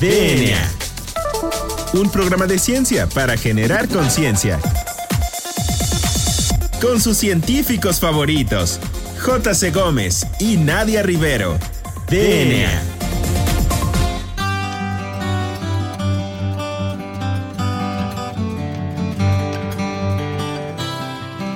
DNA. 0.00 0.70
Un 1.94 2.08
programa 2.08 2.46
de 2.46 2.60
ciencia 2.60 3.08
para 3.08 3.36
generar 3.36 3.88
conciencia. 3.88 4.60
Con 6.80 7.00
sus 7.00 7.16
científicos 7.16 7.98
favoritos, 7.98 8.78
J.C. 9.18 9.72
Gómez 9.72 10.24
y 10.38 10.56
Nadia 10.56 11.02
Rivero. 11.02 11.58
DNA. 12.08 12.80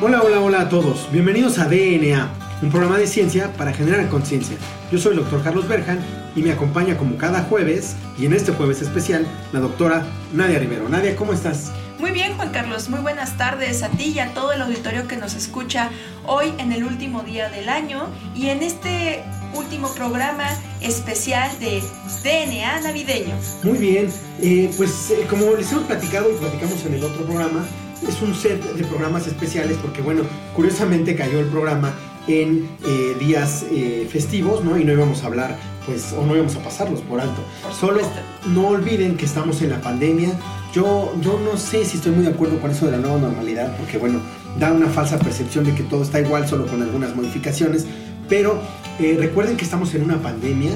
Hola, 0.01 0.21
hola, 0.21 0.41
hola 0.41 0.61
a 0.63 0.69
todos. 0.69 1.09
Bienvenidos 1.13 1.61
a 1.61 1.69
DNA, 1.69 2.29
un 2.63 2.71
programa 2.71 2.97
de 2.97 3.07
ciencia 3.07 3.53
para 3.55 3.73
generar 3.73 4.09
conciencia. 4.09 4.57
Yo 4.91 4.99
soy 4.99 5.13
el 5.13 5.19
doctor 5.19 5.43
Carlos 5.43 5.69
Berjan 5.69 5.99
y 6.37 6.43
me 6.43 6.53
acompaña 6.53 6.97
como 6.97 7.17
cada 7.17 7.43
jueves, 7.43 7.97
y 8.19 8.27
en 8.27 8.33
este 8.33 8.53
jueves 8.53 8.81
especial, 8.81 9.27
la 9.53 9.61
doctora 9.61 10.07
Nadia 10.33 10.59
Rivero. 10.61 10.89
Nadia, 10.89 11.17
¿cómo 11.17 11.33
estás? 11.33 11.73
Muy 11.99 12.13
bien, 12.13 12.35
Juan 12.35 12.51
Carlos, 12.51 12.89
muy 12.89 13.01
buenas 13.01 13.37
tardes 13.37 13.83
a 13.83 13.89
ti 13.89 14.13
y 14.15 14.19
a 14.19 14.33
todo 14.35 14.53
el 14.53 14.63
auditorio 14.63 15.07
que 15.07 15.17
nos 15.17 15.35
escucha 15.35 15.91
hoy 16.27 16.53
en 16.59 16.73
el 16.73 16.85
último 16.85 17.23
día 17.23 17.49
del 17.49 17.69
año 17.69 18.09
y 18.35 18.49
en 18.49 18.63
este 18.63 19.23
último 19.55 19.93
programa 19.95 20.49
especial 20.81 21.51
de 21.61 21.83
DNA 22.25 22.81
navideño. 22.81 23.35
Muy 23.63 23.79
bien, 23.79 24.09
eh, 24.41 24.71
pues 24.77 25.11
eh, 25.11 25.27
como 25.29 25.55
les 25.55 25.71
hemos 25.71 25.85
platicado 25.85 26.31
y 26.31 26.35
platicamos 26.35 26.85
en 26.87 26.95
el 26.95 27.05
otro 27.05 27.25
programa, 27.25 27.65
es 28.09 28.21
un 28.21 28.35
set 28.35 28.61
de 28.61 28.85
programas 28.85 29.27
especiales 29.29 29.77
porque, 29.81 30.03
bueno, 30.03 30.23
curiosamente 30.57 31.15
cayó 31.15 31.39
el 31.39 31.47
programa 31.47 31.93
en 32.27 32.69
eh, 32.87 33.17
días 33.19 33.65
eh, 33.71 34.09
festivos, 34.11 34.65
¿no? 34.65 34.79
Y 34.79 34.85
no 34.85 34.93
íbamos 34.93 35.23
a 35.23 35.27
hablar, 35.27 35.59
pues, 35.87 36.13
o 36.13 36.25
no 36.25 36.35
íbamos 36.35 36.55
a 36.57 36.63
pasarlos 36.63 37.01
por 37.01 37.21
alto. 37.21 37.43
Solo 37.79 38.01
no 38.47 38.69
olviden 38.69 39.17
que 39.17 39.25
estamos 39.25 39.63
en 39.63 39.71
la 39.71 39.81
pandemia. 39.81 40.31
Yo, 40.73 41.13
yo 41.21 41.41
no 41.45 41.59
sé 41.59 41.85
si 41.85 41.97
estoy 41.97 42.13
muy 42.13 42.25
de 42.25 42.31
acuerdo 42.31 42.61
con 42.61 42.71
eso 42.71 42.87
de 42.87 42.93
la 42.93 42.99
nueva 42.99 43.19
normalidad, 43.19 43.77
porque, 43.77 43.99
bueno, 43.99 44.21
da 44.59 44.73
una 44.73 44.89
falsa 44.89 45.19
percepción 45.19 45.65
de 45.65 45.75
que 45.75 45.83
todo 45.83 46.03
está 46.03 46.21
igual, 46.21 46.47
solo 46.47 46.67
con 46.67 46.83
algunas 46.83 47.15
modificaciones. 47.17 47.87
Pero 48.29 48.61
eh, 48.99 49.17
recuerden 49.19 49.57
que 49.57 49.65
estamos 49.65 49.95
en 49.95 50.03
una 50.05 50.23
pandemia. 50.23 50.73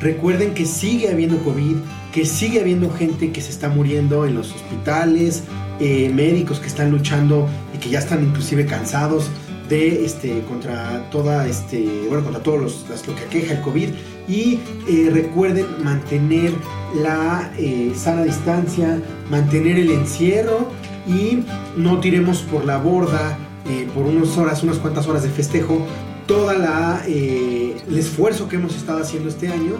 Recuerden 0.00 0.54
que 0.54 0.64
sigue 0.64 1.10
habiendo 1.10 1.38
COVID, 1.38 1.76
que 2.12 2.24
sigue 2.24 2.60
habiendo 2.60 2.90
gente 2.90 3.32
que 3.32 3.40
se 3.40 3.50
está 3.50 3.68
muriendo 3.68 4.26
en 4.26 4.34
los 4.34 4.54
hospitales, 4.54 5.42
eh, 5.80 6.10
médicos 6.14 6.60
que 6.60 6.68
están 6.68 6.90
luchando 6.90 7.48
y 7.74 7.78
que 7.78 7.90
ya 7.90 7.98
están 7.98 8.22
inclusive 8.24 8.64
cansados 8.64 9.28
de 9.68 10.04
este 10.04 10.40
contra 10.42 11.08
toda 11.10 11.46
este 11.46 12.06
bueno 12.08 12.24
contra 12.24 12.42
todos 12.42 12.60
los, 12.60 13.06
lo 13.06 13.14
que 13.14 13.22
aqueja 13.22 13.54
el 13.54 13.60
COVID. 13.60 13.90
Y 14.28 14.60
eh, 14.88 15.10
recuerden 15.10 15.66
mantener 15.82 16.52
la 16.94 17.50
eh, 17.58 17.92
sana 17.94 18.24
distancia, 18.24 19.00
mantener 19.30 19.78
el 19.78 19.90
encierro 19.90 20.70
y 21.06 21.44
no 21.76 22.00
tiremos 22.00 22.42
por 22.42 22.64
la 22.64 22.78
borda 22.78 23.38
eh, 23.68 23.88
por 23.94 24.04
unas 24.04 24.36
horas, 24.36 24.62
unas 24.62 24.78
cuantas 24.78 25.06
horas 25.06 25.22
de 25.22 25.30
festejo. 25.30 25.86
Toda 26.26 27.02
eh, 27.06 27.76
el 27.88 27.98
esfuerzo 27.98 28.48
que 28.48 28.56
hemos 28.56 28.76
estado 28.76 29.00
haciendo 29.00 29.28
este 29.28 29.48
año 29.48 29.76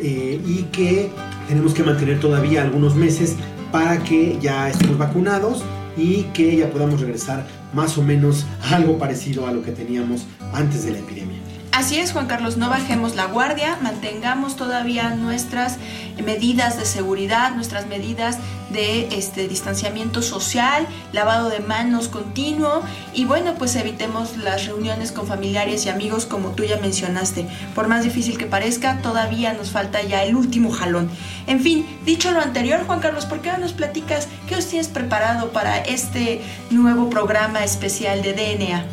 y 0.00 0.62
que 0.70 1.10
tenemos 1.48 1.74
que 1.74 1.82
mantener 1.82 2.20
todavía 2.20 2.62
algunos 2.62 2.94
meses 2.94 3.34
para 3.72 3.98
que 4.04 4.38
ya 4.40 4.70
estemos 4.70 4.96
vacunados 4.96 5.64
y 5.96 6.22
que 6.32 6.56
ya 6.56 6.70
podamos 6.70 7.00
regresar 7.00 7.44
más 7.72 7.98
o 7.98 8.02
menos 8.02 8.46
algo 8.70 8.98
parecido 8.98 9.46
a 9.46 9.52
lo 9.52 9.62
que 9.62 9.72
teníamos 9.72 10.26
antes 10.52 10.84
de 10.84 10.92
la 10.92 10.98
epidemia. 10.98 11.38
Así 11.72 11.96
es, 11.98 12.12
Juan 12.12 12.26
Carlos, 12.26 12.56
no 12.56 12.70
bajemos 12.70 13.14
la 13.14 13.26
guardia, 13.26 13.78
mantengamos 13.82 14.56
todavía 14.56 15.10
nuestras 15.10 15.76
medidas 16.24 16.76
de 16.76 16.84
seguridad, 16.84 17.54
nuestras 17.54 17.86
medidas 17.86 18.38
de 18.70 19.08
este, 19.16 19.48
distanciamiento 19.48 20.20
social, 20.20 20.86
lavado 21.12 21.50
de 21.50 21.60
manos 21.60 22.08
continuo 22.08 22.82
y 23.14 23.26
bueno, 23.26 23.54
pues 23.54 23.76
evitemos 23.76 24.36
las 24.38 24.66
reuniones 24.66 25.12
con 25.12 25.26
familiares 25.26 25.86
y 25.86 25.88
amigos 25.88 26.26
como 26.26 26.50
tú 26.50 26.64
ya 26.64 26.78
mencionaste. 26.78 27.46
Por 27.74 27.86
más 27.86 28.02
difícil 28.02 28.38
que 28.38 28.46
parezca, 28.46 29.00
todavía 29.00 29.52
nos 29.52 29.70
falta 29.70 30.02
ya 30.02 30.24
el 30.24 30.34
último 30.34 30.70
jalón. 30.70 31.08
En 31.48 31.60
fin, 31.60 31.86
dicho 32.04 32.30
lo 32.30 32.40
anterior, 32.40 32.80
Juan 32.86 33.00
Carlos, 33.00 33.24
¿por 33.24 33.40
qué 33.40 33.50
no 33.50 33.58
nos 33.58 33.72
platicas 33.72 34.28
qué 34.46 34.54
os 34.54 34.66
tienes 34.66 34.88
preparado 34.88 35.50
para 35.50 35.78
este 35.78 36.42
nuevo 36.70 37.08
programa 37.08 37.64
especial 37.64 38.20
de 38.20 38.34
DNA? 38.34 38.84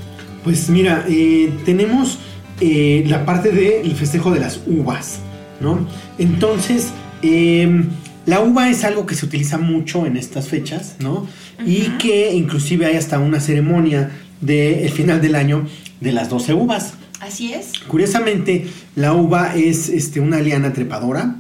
Pues 0.42 0.70
mira, 0.70 1.04
eh, 1.10 1.52
tenemos 1.66 2.18
eh, 2.62 3.04
la 3.08 3.26
parte 3.26 3.52
del 3.52 3.94
festejo 3.96 4.32
de 4.32 4.40
las 4.40 4.62
uvas, 4.68 5.20
¿no? 5.60 5.86
Entonces, 6.18 6.92
eh, 7.22 7.84
la 8.26 8.40
uva 8.40 8.70
es 8.70 8.86
algo 8.86 9.06
que 9.06 9.16
se 9.16 9.26
utiliza 9.26 9.58
mucho 9.58 10.06
en 10.06 10.16
estas 10.16 10.48
fechas, 10.48 10.96
¿no? 11.00 11.28
Y 11.66 11.90
que 11.98 12.34
inclusive 12.34 12.86
hay 12.86 12.96
hasta 12.96 13.20
una 13.20 13.42
ceremonia 13.42 14.12
del 14.40 14.90
final 14.92 15.22
del 15.22 15.36
año 15.36 15.68
de 16.00 16.14
las 16.14 16.30
12 16.30 16.54
uvas. 16.54 16.94
Así 17.20 17.54
es. 17.54 17.74
Curiosamente, 17.88 18.68
la 18.96 19.14
uva 19.14 19.56
es 19.56 19.90
este, 19.90 20.22
una 20.22 20.40
liana 20.40 20.72
trepadora. 20.72 21.36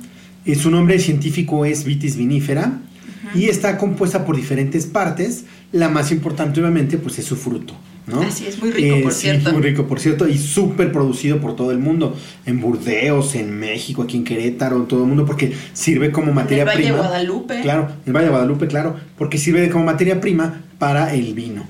Eh, 0.46 0.56
su 0.56 0.70
nombre 0.70 1.00
científico 1.00 1.66
es 1.66 1.84
Vitis 1.86 2.18
vinifera 2.18 2.80
y 3.34 3.46
está 3.46 3.78
compuesta 3.78 4.26
por 4.26 4.36
diferentes 4.36 4.86
partes. 4.86 5.46
La 5.72 5.90
más 5.90 6.12
importante, 6.12 6.60
obviamente, 6.60 6.98
pues 6.98 7.20
es 7.20 7.26
su 7.26 7.36
fruto. 7.36 7.74
¿no? 8.08 8.22
Así 8.22 8.46
es, 8.46 8.62
muy 8.62 8.72
rico, 8.72 9.02
por 9.02 9.14
sí, 9.14 9.22
cierto. 9.22 9.52
Muy 9.52 9.62
rico, 9.62 9.88
por 9.88 10.00
cierto, 10.00 10.28
y 10.28 10.38
súper 10.38 10.92
producido 10.92 11.40
por 11.40 11.56
todo 11.56 11.72
el 11.72 11.80
mundo. 11.80 12.16
En 12.46 12.62
Burdeos, 12.62 13.36
en 13.36 13.58
México, 13.60 14.04
aquí 14.04 14.18
en 14.18 14.24
Querétaro, 14.24 14.78
en 14.78 14.88
todo 14.88 15.02
el 15.02 15.08
mundo, 15.08 15.26
porque 15.26 15.54
sirve 15.74 16.12
como 16.12 16.32
materia 16.32 16.64
en 16.64 16.70
el 16.70 16.76
Valle 16.76 16.84
prima. 16.84 16.98
de 16.98 17.08
Guadalupe. 17.08 17.62
Claro, 17.62 17.88
en 17.90 18.08
el 18.08 18.14
Valle 18.14 18.26
de 18.26 18.32
Guadalupe, 18.32 18.68
claro, 18.68 18.96
porque 19.18 19.38
sirve 19.38 19.70
como 19.70 19.86
materia 19.86 20.22
prima 20.22 20.62
para 20.78 21.14
el 21.16 21.34
vino. 21.34 21.66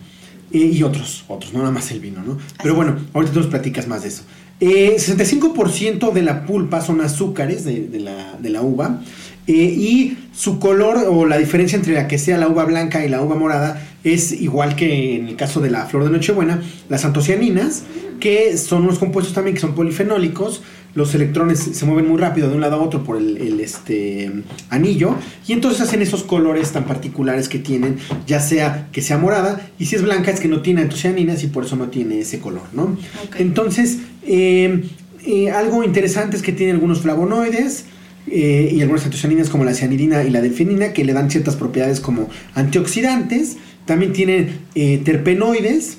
Eh, 0.51 0.71
y 0.73 0.83
otros, 0.83 1.23
otros, 1.27 1.53
no 1.53 1.59
nada 1.59 1.71
más 1.71 1.89
el 1.91 1.99
vino, 1.99 2.21
¿no? 2.21 2.37
Pero 2.61 2.75
bueno, 2.75 2.97
ahorita 3.13 3.33
tú 3.33 3.39
nos 3.39 3.49
platicas 3.49 3.87
más 3.87 4.03
de 4.03 4.09
eso. 4.09 4.23
Eh, 4.67 4.95
65% 4.97 6.11
de 6.11 6.23
la 6.23 6.43
pulpa 6.43 6.81
son 6.81 6.99
azúcares 7.01 7.65
de, 7.65 7.99
la 7.99 8.61
uva. 8.63 8.99
eh, 9.45 9.53
y 9.53 10.17
su 10.33 10.57
color 10.57 11.05
o 11.07 11.27
la 11.27 11.37
diferencia 11.37 11.75
entre 11.75 11.93
la 11.93 12.07
que 12.07 12.17
sea 12.17 12.39
la 12.39 12.47
uva 12.47 12.65
blanca 12.65 13.05
y 13.05 13.09
la 13.09 13.21
uva 13.21 13.35
morada 13.35 13.79
es 14.03 14.31
igual 14.31 14.75
que 14.75 15.17
en 15.17 15.27
el 15.27 15.35
caso 15.35 15.61
de 15.61 15.69
la 15.69 15.85
flor 15.85 16.05
de 16.05 16.09
Nochebuena, 16.09 16.63
las 16.89 17.05
antocianinas, 17.05 17.83
que 18.19 18.57
son 18.57 18.85
unos 18.85 18.97
compuestos 18.97 19.35
también 19.35 19.53
que 19.53 19.61
son 19.61 19.75
polifenólicos. 19.75 20.63
Los 20.95 21.13
electrones 21.13 21.59
se 21.59 21.85
mueven 21.85 22.07
muy 22.07 22.17
rápido 22.17 22.49
de 22.49 22.55
un 22.55 22.61
lado 22.61 22.77
a 22.77 22.79
otro 22.79 23.03
por 23.03 23.17
el, 23.17 23.37
el, 23.37 23.59
este, 23.59 24.31
anillo 24.69 25.15
y 25.45 25.53
entonces 25.53 25.81
hacen 25.81 26.01
esos 26.01 26.23
colores 26.23 26.71
tan 26.71 26.85
particulares 26.85 27.49
que 27.49 27.59
tienen, 27.59 27.97
ya 28.25 28.39
sea 28.39 28.87
que 28.91 29.01
sea 29.01 29.17
morada 29.17 29.69
y 29.77 29.85
si 29.85 29.97
es 29.97 30.01
blanca 30.01 30.31
es 30.31 30.39
que 30.39 30.47
no 30.47 30.61
tiene 30.61 30.81
antocianinas 30.81 31.43
y 31.43 31.47
por 31.47 31.65
eso 31.65 31.75
no 31.75 31.89
tiene 31.89 32.19
ese 32.19 32.39
color, 32.39 32.63
¿no? 32.73 32.97
Entonces, 33.37 33.99
eh, 34.25 34.83
eh, 35.25 35.51
algo 35.51 35.83
interesante 35.83 36.37
es 36.37 36.43
que 36.43 36.51
tiene 36.51 36.71
algunos 36.71 37.01
flavonoides 37.01 37.85
eh, 38.27 38.71
y 38.71 38.81
algunas 38.81 39.05
antocianinas 39.05 39.49
como 39.49 39.65
la 39.65 39.73
cianidina 39.73 40.23
y 40.23 40.29
la 40.29 40.41
delfinina 40.41 40.93
que 40.93 41.03
le 41.03 41.13
dan 41.13 41.29
ciertas 41.29 41.55
propiedades 41.55 41.99
como 41.99 42.29
antioxidantes. 42.53 43.57
También 43.85 44.13
tiene 44.13 44.49
eh, 44.75 45.01
terpenoides 45.03 45.97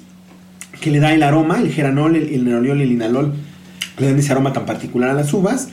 que 0.81 0.91
le 0.91 1.01
da 1.01 1.13
el 1.13 1.23
aroma, 1.23 1.61
el 1.61 1.73
geranol, 1.73 2.17
el, 2.17 2.33
el 2.33 2.45
neroliol 2.45 2.79
y 2.79 2.83
el 2.83 2.89
linalol 2.89 3.35
le 3.99 4.07
dan 4.07 4.19
ese 4.19 4.33
aroma 4.33 4.53
tan 4.53 4.67
particular 4.67 5.11
a 5.11 5.15
las 5.15 5.33
uvas. 5.33 5.69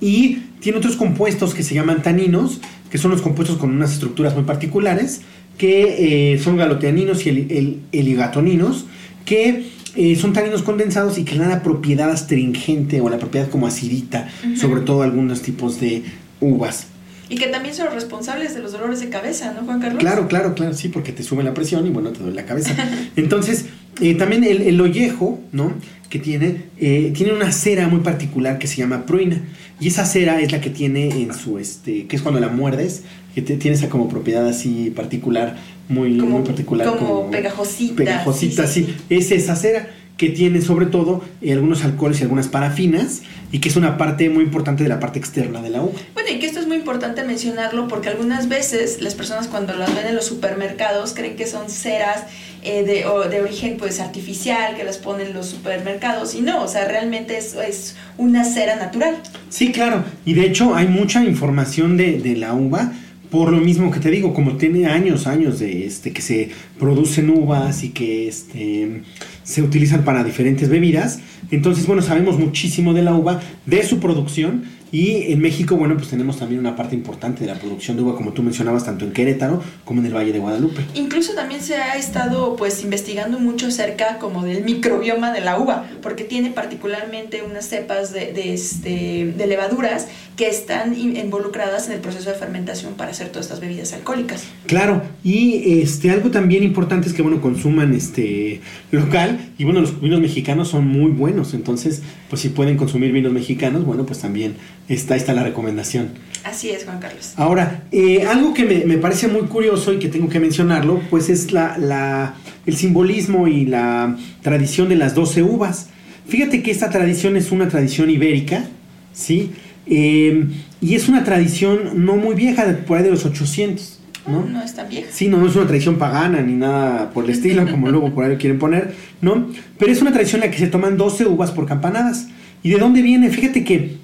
Y 0.00 0.38
tiene 0.60 0.78
otros 0.78 0.96
compuestos 0.96 1.54
que 1.54 1.62
se 1.62 1.74
llaman 1.74 2.02
taninos, 2.02 2.60
que 2.90 2.98
son 2.98 3.10
los 3.10 3.22
compuestos 3.22 3.56
con 3.58 3.70
unas 3.70 3.92
estructuras 3.92 4.34
muy 4.34 4.44
particulares, 4.44 5.22
que 5.58 6.32
eh, 6.34 6.38
son 6.38 6.56
galoteaninos 6.56 7.24
y 7.26 7.30
el, 7.30 7.38
el- 7.50 7.80
eligatoninos, 7.92 8.84
que 9.24 9.64
eh, 9.96 10.16
son 10.16 10.32
taninos 10.34 10.62
condensados 10.62 11.16
y 11.18 11.24
que 11.24 11.32
le 11.34 11.40
dan 11.40 11.50
la 11.50 11.62
propiedad 11.62 12.10
astringente 12.10 13.00
o 13.00 13.08
la 13.08 13.18
propiedad 13.18 13.48
como 13.48 13.66
acidita, 13.66 14.28
sobre 14.60 14.82
todo 14.82 15.02
algunos 15.02 15.40
tipos 15.42 15.80
de 15.80 16.02
uvas. 16.40 16.88
Y 17.28 17.36
que 17.36 17.48
también 17.48 17.74
son 17.74 17.86
los 17.86 17.94
responsables 17.94 18.54
de 18.54 18.60
los 18.60 18.70
dolores 18.72 19.00
de 19.00 19.08
cabeza, 19.08 19.52
¿no, 19.52 19.64
Juan 19.66 19.80
Carlos? 19.80 19.98
Claro, 20.00 20.28
claro, 20.28 20.54
claro, 20.54 20.74
sí, 20.74 20.88
porque 20.88 21.10
te 21.12 21.22
sube 21.24 21.42
la 21.42 21.54
presión 21.54 21.84
y 21.86 21.90
bueno, 21.90 22.10
te 22.10 22.20
duele 22.20 22.36
la 22.36 22.44
cabeza. 22.44 22.76
Entonces, 23.16 23.64
eh, 24.00 24.14
también 24.14 24.44
el, 24.44 24.62
el 24.62 24.80
ollejo, 24.80 25.40
¿no? 25.50 25.72
Que 26.10 26.18
tiene, 26.18 26.62
eh, 26.78 27.12
tiene 27.14 27.32
una 27.32 27.50
cera 27.52 27.88
muy 27.88 28.00
particular 28.00 28.58
que 28.58 28.66
se 28.66 28.76
llama 28.76 29.06
pruina. 29.06 29.42
Y 29.80 29.88
esa 29.88 30.04
cera 30.06 30.40
es 30.40 30.52
la 30.52 30.60
que 30.60 30.70
tiene 30.70 31.08
en 31.08 31.34
su, 31.34 31.58
este, 31.58 32.06
que 32.06 32.16
es 32.16 32.22
cuando 32.22 32.40
la 32.40 32.48
muerdes, 32.48 33.02
que 33.34 33.42
te- 33.42 33.56
tiene 33.56 33.76
esa 33.76 33.88
como 33.88 34.08
propiedad 34.08 34.46
así 34.46 34.90
particular, 34.94 35.56
muy, 35.88 36.16
Como, 36.16 36.38
muy 36.38 36.46
particular. 36.46 36.96
como 36.96 37.30
pegajosita. 37.30 37.96
Pegajosita, 37.96 38.66
sí, 38.66 38.94
Es 39.10 39.30
esa 39.32 39.54
cera 39.56 39.88
que 40.16 40.30
tiene 40.30 40.62
sobre 40.62 40.86
todo 40.86 41.22
eh, 41.42 41.52
algunos 41.52 41.84
alcoholes 41.84 42.20
y 42.20 42.22
algunas 42.22 42.48
parafinas 42.48 43.20
y 43.52 43.58
que 43.58 43.68
es 43.68 43.76
una 43.76 43.98
parte 43.98 44.30
muy 44.30 44.44
importante 44.44 44.82
de 44.82 44.88
la 44.88 44.98
parte 44.98 45.18
externa 45.18 45.60
de 45.60 45.68
la 45.68 45.82
uva. 45.82 45.92
Bueno, 46.14 46.30
y 46.32 46.38
que 46.38 46.46
esto 46.46 46.58
es 46.58 46.66
muy 46.66 46.76
importante 46.78 47.22
mencionarlo 47.22 47.86
porque 47.86 48.08
algunas 48.08 48.48
veces 48.48 49.02
las 49.02 49.14
personas 49.14 49.46
cuando 49.48 49.74
las 49.74 49.94
ven 49.94 50.06
en 50.06 50.14
los 50.16 50.24
supermercados 50.24 51.12
creen 51.12 51.36
que 51.36 51.46
son 51.46 51.68
ceras 51.68 52.22
eh, 52.66 52.84
de, 52.84 53.06
o 53.06 53.28
de 53.28 53.40
origen 53.40 53.76
pues 53.78 54.00
artificial 54.00 54.76
que 54.76 54.84
las 54.84 54.98
ponen 54.98 55.32
los 55.32 55.46
supermercados 55.46 56.34
y 56.34 56.40
no, 56.40 56.62
o 56.62 56.68
sea, 56.68 56.86
realmente 56.86 57.38
es, 57.38 57.54
es 57.54 57.96
una 58.18 58.44
cera 58.44 58.76
natural. 58.76 59.16
Sí, 59.48 59.72
claro, 59.72 60.04
y 60.24 60.34
de 60.34 60.46
hecho 60.46 60.74
hay 60.74 60.88
mucha 60.88 61.24
información 61.24 61.96
de, 61.96 62.18
de 62.18 62.36
la 62.36 62.54
uva 62.54 62.92
por 63.30 63.52
lo 63.52 63.58
mismo 63.58 63.90
que 63.90 64.00
te 64.00 64.10
digo, 64.10 64.32
como 64.32 64.56
tiene 64.56 64.86
años, 64.86 65.26
años 65.26 65.58
de 65.58 65.86
este 65.86 66.12
que 66.12 66.22
se 66.22 66.50
producen 66.78 67.30
uvas 67.30 67.82
y 67.82 67.90
que 67.90 68.28
este 68.28 69.02
se 69.42 69.62
utilizan 69.62 70.04
para 70.04 70.24
diferentes 70.24 70.68
bebidas, 70.68 71.20
entonces 71.50 71.86
bueno, 71.86 72.02
sabemos 72.02 72.38
muchísimo 72.38 72.94
de 72.94 73.02
la 73.02 73.14
uva, 73.14 73.40
de 73.64 73.84
su 73.84 74.00
producción 74.00 74.64
y 74.92 75.32
en 75.32 75.40
México, 75.40 75.76
bueno, 75.76 75.96
pues 75.96 76.08
tenemos 76.08 76.38
también 76.38 76.60
una 76.60 76.76
parte 76.76 76.94
importante 76.94 77.44
de 77.44 77.52
la 77.52 77.58
producción 77.58 77.96
de 77.96 78.02
uva, 78.02 78.14
como 78.14 78.32
tú 78.32 78.42
mencionabas, 78.42 78.84
tanto 78.84 79.04
en 79.04 79.12
Querétaro 79.12 79.62
como 79.84 80.00
en 80.00 80.06
el 80.06 80.14
Valle 80.14 80.32
de 80.32 80.38
Guadalupe. 80.38 80.82
Incluso 80.94 81.34
también 81.34 81.60
se 81.60 81.76
ha 81.76 81.96
estado 81.96 82.56
pues 82.56 82.82
investigando 82.82 83.38
mucho 83.38 83.66
acerca 83.66 84.18
como 84.18 84.44
del 84.44 84.64
microbioma 84.64 85.32
de 85.32 85.40
la 85.40 85.58
uva, 85.58 85.86
porque 86.02 86.24
tiene 86.24 86.50
particularmente 86.50 87.42
unas 87.42 87.68
cepas 87.68 88.12
de, 88.12 88.32
de 88.32 88.54
este, 88.54 89.34
de 89.36 89.46
levaduras 89.46 90.06
que 90.36 90.48
están 90.48 90.96
involucradas 90.98 91.86
en 91.88 91.94
el 91.94 92.00
proceso 92.00 92.30
de 92.30 92.36
fermentación 92.36 92.94
para 92.94 93.10
hacer 93.10 93.28
todas 93.28 93.46
estas 93.46 93.60
bebidas 93.60 93.94
alcohólicas. 93.94 94.44
Claro, 94.66 95.02
y 95.24 95.80
este 95.80 96.10
algo 96.10 96.30
también 96.30 96.62
importante 96.62 97.08
es 97.08 97.14
que 97.14 97.22
bueno, 97.22 97.40
consuman 97.40 97.94
este 97.94 98.60
local 98.90 99.40
y 99.56 99.64
bueno, 99.64 99.80
los 99.80 99.98
vinos 100.00 100.20
mexicanos 100.20 100.68
son 100.68 100.86
muy 100.86 101.10
buenos, 101.10 101.54
entonces 101.54 102.02
pues 102.28 102.42
si 102.42 102.48
pueden 102.48 102.76
consumir 102.76 103.12
vinos 103.12 103.32
mexicanos, 103.32 103.84
bueno, 103.84 104.04
pues 104.04 104.20
también 104.20 104.56
está, 104.88 105.16
está 105.16 105.32
la 105.32 105.42
recomendación. 105.42 106.10
Así 106.44 106.70
es, 106.70 106.84
Juan 106.84 106.98
Carlos. 106.98 107.32
Ahora, 107.36 107.84
eh, 107.92 108.24
algo 108.24 108.54
que 108.54 108.64
me, 108.64 108.84
me, 108.84 108.98
parece 108.98 109.28
muy 109.28 109.42
curioso 109.42 109.92
y 109.92 109.98
que 109.98 110.08
tengo 110.08 110.28
que 110.28 110.40
mencionarlo, 110.40 111.00
pues 111.10 111.28
es 111.28 111.52
la, 111.52 111.76
la, 111.78 112.34
el 112.66 112.76
simbolismo 112.76 113.48
y 113.48 113.64
la 113.64 114.16
tradición 114.42 114.88
de 114.88 114.96
las 114.96 115.14
12 115.14 115.42
uvas. 115.42 115.88
Fíjate 116.26 116.62
que 116.62 116.70
esta 116.70 116.90
tradición 116.90 117.36
es 117.36 117.52
una 117.52 117.68
tradición 117.68 118.10
ibérica, 118.10 118.64
¿sí? 119.12 119.52
Eh, 119.86 120.46
y 120.80 120.94
es 120.94 121.08
una 121.08 121.24
tradición 121.24 122.04
no 122.04 122.16
muy 122.16 122.34
vieja, 122.34 122.64
por 122.86 122.98
ahí 122.98 123.04
de 123.04 123.10
los 123.10 123.24
800. 123.24 124.00
¿No? 124.26 124.44
No 124.44 124.62
es 124.62 124.74
tan 124.74 124.88
vieja. 124.88 125.08
Sí, 125.10 125.28
no, 125.28 125.38
no 125.38 125.46
es 125.46 125.56
una 125.56 125.66
tradición 125.66 125.96
pagana 125.96 126.40
ni 126.40 126.54
nada 126.54 127.10
por 127.10 127.24
el 127.24 127.30
estilo, 127.30 127.68
como 127.70 127.88
luego 127.90 128.12
por 128.14 128.24
ahí 128.24 128.32
lo 128.32 128.38
quieren 128.38 128.58
poner, 128.58 128.94
¿no? 129.20 129.48
Pero 129.78 129.92
es 129.92 130.02
una 130.02 130.12
tradición 130.12 130.42
en 130.42 130.48
la 130.48 130.52
que 130.52 130.58
se 130.58 130.68
toman 130.68 130.96
12 130.96 131.26
uvas 131.26 131.50
por 131.50 131.66
campanadas. 131.66 132.28
¿Y 132.62 132.70
de 132.70 132.78
dónde 132.78 133.02
viene? 133.02 133.30
Fíjate 133.30 133.64
que 133.64 133.96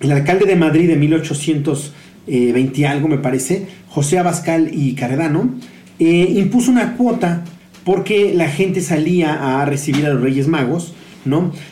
el 0.00 0.12
alcalde 0.12 0.46
de 0.46 0.56
Madrid 0.56 0.88
de 0.88 0.96
1820 0.96 2.86
algo, 2.86 3.08
me 3.08 3.18
parece, 3.18 3.66
José 3.88 4.18
Abascal 4.18 4.70
y 4.72 4.94
Carredano, 4.94 5.54
eh, 5.98 6.32
impuso 6.36 6.70
una 6.70 6.96
cuota 6.96 7.44
porque 7.84 8.34
la 8.34 8.48
gente 8.48 8.80
salía 8.80 9.60
a 9.60 9.64
recibir 9.64 10.06
a 10.06 10.10
los 10.10 10.22
Reyes 10.22 10.46
Magos, 10.46 10.94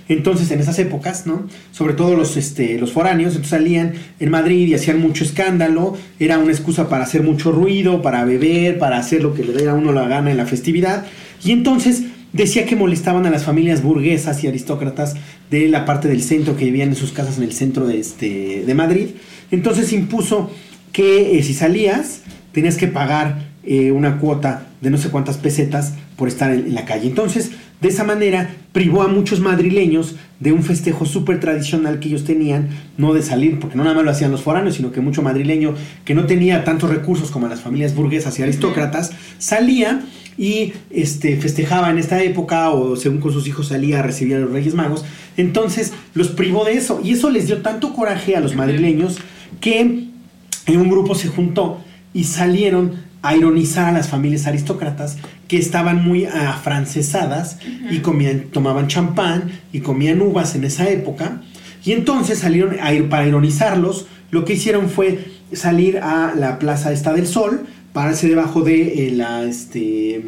Entonces, 0.09 0.51
en 0.51 0.61
esas 0.61 0.79
épocas, 0.79 1.27
¿no? 1.27 1.47
Sobre 1.73 1.95
todo 1.95 2.17
los, 2.17 2.37
este, 2.37 2.79
los 2.79 2.93
foráneos, 2.93 3.33
entonces 3.33 3.51
salían 3.51 3.95
en 4.21 4.31
Madrid 4.31 4.69
y 4.69 4.75
hacían 4.75 5.01
mucho 5.01 5.25
escándalo, 5.25 5.97
era 6.19 6.39
una 6.39 6.53
excusa 6.53 6.89
para 6.89 7.05
hacer 7.05 7.23
mucho 7.23 7.53
ruido, 7.53 8.03
para 8.03 8.25
beber, 8.25 8.79
para 8.79 8.99
hacer 8.99 9.23
lo 9.23 9.35
que 9.35 9.45
le 9.45 9.53
diera 9.53 9.73
a 9.73 9.75
uno 9.75 9.93
la 9.93 10.09
gana 10.09 10.31
en 10.31 10.37
la 10.37 10.47
festividad, 10.47 11.07
y 11.45 11.53
entonces 11.53 12.05
decía 12.33 12.67
que 12.67 12.77
molestaban 12.77 13.27
a 13.27 13.31
las 13.31 13.45
familias 13.45 13.83
burguesas 13.83 14.43
y 14.45 14.49
aristócratas 14.49 15.17
de 15.51 15.69
la 15.69 15.85
parte 15.85 16.09
del 16.09 16.23
centro 16.23 16.57
que 16.57 16.67
vivían 16.67 16.91
en 16.91 16.97
sus 16.97 17.13
casas 17.13 17.39
en 17.39 17.45
el 17.45 17.53
centro 17.53 17.87
de, 17.87 17.99
este, 17.99 18.65
Madrid. 18.75 19.09
Entonces 19.51 19.93
impuso 19.93 20.51
que 20.93 21.39
eh, 21.39 21.43
si 21.43 21.55
salías 21.55 22.23
tenías 22.53 22.77
que 22.77 22.89
pagar 22.89 23.51
eh, 23.65 23.91
una 23.91 24.19
cuota 24.19 24.69
de 24.81 24.91
no 24.91 24.99
sé 24.99 25.09
cuántas 25.11 25.39
pesetas 25.39 25.95
por 26.17 26.29
estar 26.29 26.53
en, 26.53 26.67
en, 26.67 26.75
la 26.75 26.85
calle. 26.85 27.09
Entonces, 27.09 27.51
de 27.81 27.89
esa 27.89 28.05
manera, 28.05 28.55
privó 28.73 29.03
a 29.03 29.09
muchos 29.09 29.41
madrileños 29.41 30.17
de 30.41 30.53
un 30.53 30.63
festejo 30.63 31.05
súper 31.05 31.41
tradicional 31.41 31.99
que 31.99 32.09
ellos 32.09 32.25
tenían, 32.25 32.69
no 32.97 33.13
de 33.13 33.23
salir, 33.23 33.59
porque 33.59 33.77
no 33.77 33.85
nada 33.85 33.97
más 33.97 34.05
lo 34.05 34.11
hacían 34.11 34.31
los 34.31 34.43
foráneos, 34.43 34.77
sino 34.77 34.93
que 34.93 35.01
mucho 35.01 35.23
madrileño 35.23 35.75
que 36.05 36.15
no 36.15 36.27
tenía 36.27 36.65
tantos 36.65 36.91
recursos 36.91 37.31
como 37.31 37.49
las 37.49 37.61
familias 37.61 37.95
burguesas 37.95 38.39
y 38.39 38.43
aristócratas, 38.43 39.13
salía 39.39 40.03
y 40.39 40.73
este, 40.91 41.37
festejaba 41.37 41.91
en 41.91 41.99
esta 41.99 42.23
época 42.23 42.71
o 42.71 42.97
según 42.97 43.21
con 43.21 43.33
sus 43.33 43.47
hijos 43.47 43.69
salía 43.69 44.01
a 44.01 44.03
recibir 44.03 44.37
a 44.37 44.41
los 44.41 44.53
Reyes 44.53 44.75
Magos. 44.75 45.05
Entonces 45.37 45.93
los 46.15 46.29
privó 46.29 46.65
de 46.65 46.75
eso 46.75 47.01
y 47.03 47.13
eso 47.13 47.31
les 47.31 47.47
dio 47.47 47.63
tanto 47.63 47.95
coraje 47.95 48.37
a 48.37 48.41
los 48.41 48.55
madrileños 48.55 49.19
que 49.61 49.81
en 49.81 50.81
un 50.81 50.89
grupo 50.89 51.15
se 51.15 51.29
juntó 51.29 51.81
y 52.13 52.25
salieron 52.25 53.07
a 53.29 53.37
ironizar 53.37 53.87
a 53.87 53.93
las 53.93 54.09
familias 54.09 54.47
aristócratas 54.47 55.17
que 55.49 55.59
estaban 55.59 56.05
muy 56.05 56.25
afrancesadas 56.27 57.59
uh 57.61 57.89
-huh. 57.89 57.97
y 57.97 57.99
comían, 58.01 58.41
tomaban 58.51 58.89
champán 58.89 59.51
y 59.73 59.81
comían 59.81 60.21
uvas 60.21 60.55
en 60.55 60.65
esa 60.65 60.89
época. 60.89 61.41
Y 61.85 61.93
entonces 61.93 62.39
salieron 62.41 62.77
a 62.81 62.93
ir 62.93 63.09
para 63.09 63.27
ironizarlos. 63.27 64.07
Lo 64.31 64.45
que 64.45 64.55
hicieron 64.55 64.89
fue 64.89 65.19
salir 65.53 65.99
a 65.99 66.35
la 66.35 66.59
Plaza 66.59 66.93
esta 66.93 67.13
del 67.13 67.27
Sol, 67.27 67.67
pararse 67.93 68.29
debajo 68.29 68.63
de 68.63 69.07
eh, 69.07 69.11
la, 69.13 69.45
este, 69.45 70.21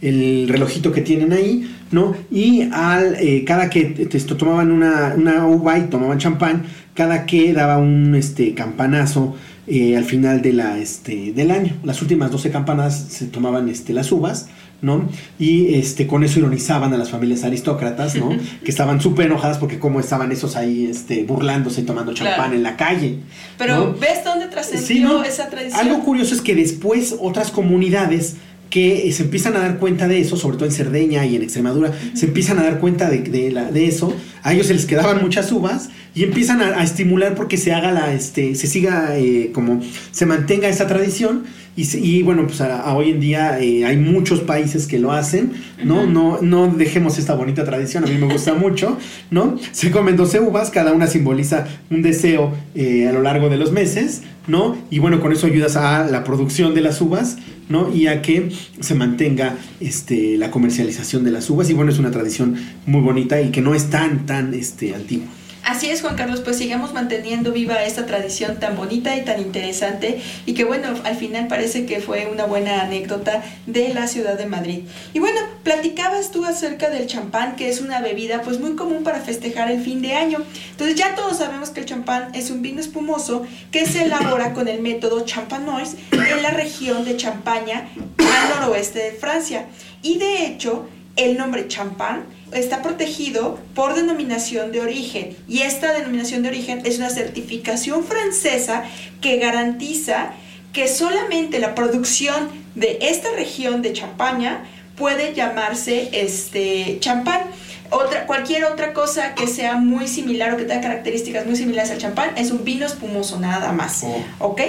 el 0.00 0.48
relojito 0.48 0.92
que 0.92 1.02
tienen 1.02 1.32
ahí, 1.32 1.68
¿no? 1.90 2.14
Y 2.30 2.68
al, 2.72 3.16
eh, 3.20 3.44
cada 3.44 3.68
que 3.68 4.08
esto, 4.12 4.36
tomaban 4.36 4.70
una, 4.70 5.14
una 5.16 5.46
uva 5.46 5.78
y 5.78 5.82
tomaban 5.82 6.18
champán, 6.18 6.62
cada 6.94 7.26
que 7.26 7.52
daba 7.52 7.78
un 7.78 8.14
este, 8.14 8.54
campanazo 8.54 9.36
eh, 9.66 9.96
al 9.96 10.04
final 10.04 10.42
de 10.42 10.52
la, 10.52 10.78
este, 10.78 11.32
del 11.32 11.50
año. 11.50 11.76
Las 11.84 12.02
últimas 12.02 12.30
12 12.30 12.50
campanadas 12.50 13.06
se 13.10 13.26
tomaban 13.26 13.68
este, 13.68 13.92
las 13.92 14.10
uvas, 14.10 14.48
¿no? 14.80 15.08
Y 15.38 15.74
este, 15.74 16.08
con 16.08 16.24
eso 16.24 16.40
ironizaban 16.40 16.92
a 16.92 16.96
las 16.96 17.10
familias 17.10 17.44
aristócratas, 17.44 18.16
¿no? 18.16 18.30
que 18.64 18.70
estaban 18.70 19.00
súper 19.00 19.26
enojadas 19.26 19.58
porque 19.58 19.78
como 19.78 20.00
estaban 20.00 20.32
esos 20.32 20.56
ahí 20.56 20.86
este, 20.86 21.22
burlándose 21.22 21.82
y 21.82 21.84
tomando 21.84 22.12
champán 22.12 22.36
claro. 22.36 22.54
en 22.54 22.62
la 22.64 22.76
calle. 22.76 23.18
Pero 23.56 23.76
¿no? 23.76 23.94
¿ves 23.94 24.24
dónde 24.24 24.46
trascendió 24.46 24.86
sí, 24.86 25.00
¿no? 25.00 25.22
esa 25.22 25.48
tradición? 25.48 25.80
Algo 25.80 26.04
curioso 26.04 26.34
es 26.34 26.40
que 26.40 26.56
después 26.56 27.14
otras 27.20 27.52
comunidades 27.52 28.36
que 28.72 29.12
se 29.12 29.24
empiezan 29.24 29.54
a 29.54 29.60
dar 29.60 29.78
cuenta 29.78 30.08
de 30.08 30.18
eso, 30.18 30.38
sobre 30.38 30.56
todo 30.56 30.64
en 30.64 30.72
Cerdeña 30.72 31.26
y 31.26 31.36
en 31.36 31.42
Extremadura, 31.42 31.90
uh 31.90 31.92
-huh. 31.92 32.16
se 32.16 32.26
empiezan 32.26 32.58
a 32.58 32.62
dar 32.62 32.80
cuenta 32.80 33.10
de, 33.10 33.18
de, 33.18 33.52
la, 33.52 33.70
de, 33.70 33.86
eso, 33.86 34.14
a 34.42 34.52
ellos 34.52 34.66
se 34.66 34.74
les 34.74 34.86
quedaban 34.86 35.22
muchas 35.22 35.50
uvas 35.52 35.90
y 36.14 36.24
empiezan 36.24 36.60
a, 36.60 36.80
a 36.80 36.84
estimular 36.84 37.34
porque 37.34 37.56
se 37.56 37.72
haga 37.72 37.92
la, 37.92 38.12
este, 38.12 38.54
se 38.54 38.66
siga 38.66 39.16
eh, 39.16 39.50
como, 39.54 39.80
se 40.10 40.26
mantenga 40.26 40.68
esa 40.68 40.86
tradición 40.86 41.44
y, 41.74 41.96
y 41.96 42.22
bueno, 42.22 42.46
pues 42.46 42.60
a, 42.60 42.82
a 42.82 42.94
hoy 42.94 43.10
en 43.10 43.20
día 43.20 43.58
eh, 43.58 43.86
hay 43.86 43.96
muchos 43.96 44.40
países 44.40 44.86
que 44.86 44.98
lo 44.98 45.12
hacen, 45.12 45.52
¿no? 45.82 46.02
Uh 46.02 46.06
-huh. 46.06 46.12
¿no? 46.12 46.38
No 46.42 46.66
dejemos 46.68 47.18
esta 47.18 47.34
bonita 47.34 47.64
tradición, 47.64 48.04
a 48.04 48.08
mí 48.08 48.18
me 48.18 48.30
gusta 48.30 48.52
mucho, 48.54 48.98
¿no? 49.30 49.56
Se 49.72 49.90
comen 49.90 50.16
12 50.16 50.40
uvas, 50.40 50.70
cada 50.70 50.92
una 50.92 51.06
simboliza 51.06 51.66
un 51.90 52.02
deseo 52.02 52.52
eh, 52.74 53.08
a 53.08 53.12
lo 53.12 53.22
largo 53.22 53.48
de 53.48 53.56
los 53.56 53.72
meses, 53.72 54.22
¿no? 54.48 54.76
Y 54.90 54.98
bueno, 54.98 55.20
con 55.20 55.32
eso 55.32 55.46
ayudas 55.46 55.76
a 55.76 56.04
la 56.04 56.24
producción 56.24 56.74
de 56.74 56.82
las 56.82 57.00
uvas, 57.00 57.38
¿no? 57.70 57.94
Y 57.94 58.06
a 58.06 58.20
que 58.20 58.50
se 58.80 58.94
mantenga 58.94 59.56
este, 59.80 60.36
la 60.36 60.50
comercialización 60.50 61.24
de 61.24 61.30
las 61.30 61.48
uvas. 61.48 61.70
Y 61.70 61.72
bueno, 61.72 61.90
es 61.90 61.98
una 61.98 62.10
tradición 62.10 62.56
muy 62.84 63.00
bonita 63.00 63.40
y 63.40 63.50
que 63.50 63.62
no 63.62 63.74
es 63.74 63.88
tan, 63.88 64.26
este, 64.40 64.94
antigua. 64.94 65.28
Así 65.64 65.88
es, 65.88 66.00
Juan 66.00 66.16
Carlos, 66.16 66.40
pues 66.40 66.58
sigamos 66.58 66.92
manteniendo 66.92 67.52
viva 67.52 67.84
esta 67.84 68.04
tradición 68.04 68.58
tan 68.58 68.74
bonita 68.74 69.16
y 69.16 69.22
tan 69.22 69.40
interesante 69.40 70.20
y 70.44 70.54
que 70.54 70.64
bueno, 70.64 70.88
al 71.04 71.14
final 71.14 71.46
parece 71.46 71.86
que 71.86 72.00
fue 72.00 72.26
una 72.26 72.46
buena 72.46 72.82
anécdota 72.82 73.44
de 73.66 73.94
la 73.94 74.08
ciudad 74.08 74.36
de 74.36 74.46
Madrid. 74.46 74.80
Y 75.14 75.20
bueno, 75.20 75.38
platicabas 75.62 76.32
tú 76.32 76.44
acerca 76.44 76.90
del 76.90 77.06
champán, 77.06 77.54
que 77.54 77.68
es 77.68 77.80
una 77.80 78.00
bebida 78.00 78.42
pues 78.42 78.58
muy 78.58 78.74
común 78.74 79.04
para 79.04 79.20
festejar 79.20 79.70
el 79.70 79.80
fin 79.80 80.02
de 80.02 80.14
año. 80.14 80.38
Entonces 80.72 80.96
ya 80.96 81.14
todos 81.14 81.38
sabemos 81.38 81.70
que 81.70 81.80
el 81.80 81.86
champán 81.86 82.34
es 82.34 82.50
un 82.50 82.60
vino 82.60 82.80
espumoso 82.80 83.46
que 83.70 83.86
se 83.86 84.02
elabora 84.06 84.54
con 84.54 84.66
el 84.66 84.80
método 84.80 85.24
champanois 85.24 85.94
en 86.10 86.42
la 86.42 86.50
región 86.50 87.04
de 87.04 87.16
Champaña, 87.16 87.88
al 88.18 88.60
noroeste 88.60 88.98
de 88.98 89.12
Francia. 89.12 89.66
Y 90.02 90.18
de 90.18 90.46
hecho, 90.46 90.88
el 91.16 91.36
nombre 91.36 91.68
champán 91.68 92.24
está 92.52 92.82
protegido 92.82 93.58
por 93.74 93.94
denominación 93.94 94.72
de 94.72 94.80
origen 94.80 95.36
y 95.48 95.62
esta 95.62 95.92
denominación 95.92 96.42
de 96.42 96.48
origen 96.48 96.82
es 96.84 96.98
una 96.98 97.10
certificación 97.10 98.04
francesa 98.04 98.84
que 99.20 99.38
garantiza 99.38 100.32
que 100.72 100.88
solamente 100.88 101.58
la 101.58 101.74
producción 101.74 102.48
de 102.74 102.98
esta 103.02 103.30
región 103.32 103.82
de 103.82 103.92
Champaña 103.92 104.64
puede 104.96 105.34
llamarse 105.34 106.10
este 106.12 106.98
champán. 107.00 107.42
Otra, 107.90 108.26
cualquier 108.26 108.64
otra 108.64 108.94
cosa 108.94 109.34
que 109.34 109.46
sea 109.46 109.74
muy 109.74 110.08
similar 110.08 110.54
o 110.54 110.56
que 110.56 110.64
tenga 110.64 110.80
características 110.80 111.44
muy 111.44 111.56
similares 111.56 111.90
al 111.90 111.98
champán 111.98 112.30
es 112.36 112.50
un 112.50 112.64
vino 112.64 112.86
espumoso 112.86 113.38
nada 113.38 113.72
más. 113.72 114.02
Oh. 114.04 114.24
¿Ok? 114.38 114.62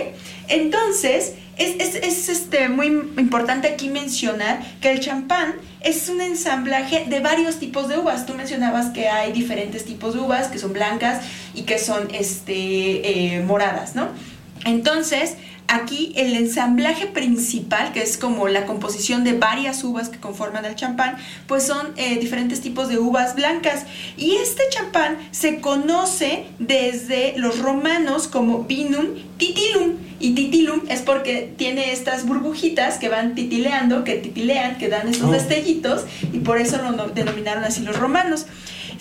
Entonces, 0.50 1.36
es, 1.58 1.76
es, 1.80 1.96
es, 1.96 2.30
este, 2.30 2.70
muy 2.70 2.88
importante 2.88 3.68
aquí 3.68 3.90
mencionar 3.90 4.60
que 4.82 4.92
el 4.92 5.00
champán 5.00 5.56
es 5.82 6.10
un 6.10 6.22
ensamblaje 6.22 7.06
de 7.08 7.20
varios 7.20 7.60
tipos 7.60 7.88
de 7.88 7.98
uvas. 7.98 8.26
Tú 8.26 8.34
mencionabas 8.34 8.88
que 8.88 9.10
hay 9.10 9.32
diferentes 9.32 9.86
tipos 9.86 10.14
de 10.14 10.22
uvas, 10.22 10.48
que 10.48 10.58
son 10.58 10.74
blancas 10.74 11.24
y 11.54 11.64
que 11.64 11.78
son 11.78 12.08
este, 12.14 13.36
eh, 13.36 13.44
moradas, 13.44 13.96
¿no? 13.96 14.08
Entonces, 14.66 15.36
aquí 15.76 16.14
el 16.16 16.36
ensamblaje 16.36 17.08
principal, 17.08 17.92
que 17.94 18.02
es 18.02 18.18
como 18.18 18.48
la 18.48 18.66
composición 18.66 19.24
de 19.24 19.34
varias 19.34 19.84
uvas 19.84 20.10
que 20.10 20.20
conforman 20.20 20.66
el 20.66 20.76
champán, 20.76 21.18
pues 21.48 21.64
son 21.64 21.94
eh, 21.98 22.18
diferentes 22.20 22.62
tipos 22.62 22.88
de 22.90 23.00
uvas 23.00 23.36
blancas. 23.36 23.86
Y 24.18 24.36
este 24.36 24.64
champán 24.70 25.18
se 25.32 25.60
conoce 25.60 26.46
desde 26.60 27.34
los 27.38 27.60
romanos 27.60 28.28
como 28.28 28.64
vinum 28.64 29.08
titilum. 29.38 29.94
Y 30.20 30.36
titilum 30.36 30.82
es 30.88 31.02
porque 31.02 31.54
tiene 31.58 31.92
estas 31.92 32.26
burbujitas 32.26 32.98
que 32.98 33.10
van 33.10 33.36
titileando, 33.36 34.04
que 34.04 34.16
titilean, 34.16 34.78
que 34.78 34.88
dan 34.88 35.10
esos 35.10 35.30
oh. 35.30 35.32
destellitos, 35.32 36.06
y 36.32 36.40
por 36.40 36.60
eso 36.60 36.78
lo 36.82 37.08
denominaron 37.10 37.64
así 37.64 37.82
los 37.82 37.98
romanos. 37.98 38.46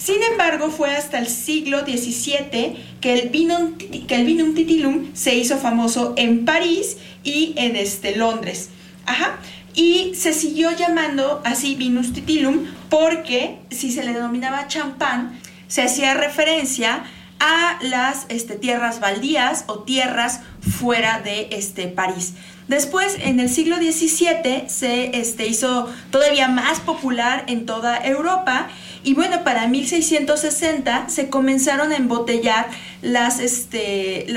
Sin 0.02 0.20
embargo, 0.32 0.68
fue 0.68 0.96
hasta 0.96 1.20
el 1.20 1.28
siglo 1.28 1.82
XVII 1.82 2.76
que 3.00 3.12
el, 3.12 3.28
vinum, 3.28 3.74
que 3.76 4.16
el 4.16 4.54
titilum 4.54 5.14
se 5.14 5.36
hizo 5.36 5.58
famoso 5.58 6.14
en 6.16 6.44
París 6.44 6.96
y 7.22 7.54
en 7.56 7.76
este, 7.76 8.16
Londres. 8.16 8.70
Ajá. 9.06 9.38
Y 9.76 10.16
se 10.16 10.32
siguió 10.32 10.72
llamando 10.72 11.40
así 11.44 11.76
vinus 11.76 12.12
titilum 12.12 12.66
porque 12.90 13.58
si 13.70 13.92
se 13.92 14.02
le 14.02 14.12
denominaba 14.12 14.66
champán, 14.66 15.38
se 15.68 15.82
hacía 15.82 16.14
referencia 16.14 17.04
a 17.38 17.78
las 17.82 18.26
este, 18.28 18.56
tierras 18.56 18.98
baldías 18.98 19.62
o 19.68 19.84
tierras 19.84 20.40
fuera 20.80 21.20
de 21.20 21.46
este, 21.52 21.86
París. 21.86 22.34
Después, 22.68 23.16
en 23.20 23.40
el 23.40 23.48
siglo 23.48 23.76
XVII, 23.76 24.64
se 24.68 25.18
este, 25.18 25.46
hizo 25.46 25.92
todavía 26.10 26.48
más 26.48 26.80
popular 26.80 27.44
en 27.48 27.66
toda 27.66 27.98
Europa 27.98 28.68
y 29.04 29.14
bueno, 29.14 29.42
para 29.42 29.66
1660 29.66 31.08
se 31.08 31.28
comenzaron 31.28 31.90
a 31.90 31.96
embotellar 31.96 32.68
las, 33.02 33.40
este, 33.40 34.30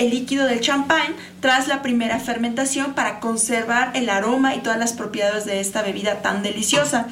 el, 0.00 0.10
líquido 0.10 0.46
del 0.46 0.60
champán 0.60 1.16
tras 1.40 1.66
la 1.66 1.82
primera 1.82 2.20
fermentación 2.20 2.94
para 2.94 3.18
conservar 3.18 3.90
el 3.94 4.08
aroma 4.08 4.54
y 4.54 4.60
todas 4.60 4.78
las 4.78 4.92
propiedades 4.92 5.46
de 5.46 5.58
esta 5.58 5.82
bebida 5.82 6.22
tan 6.22 6.44
deliciosa. 6.44 7.08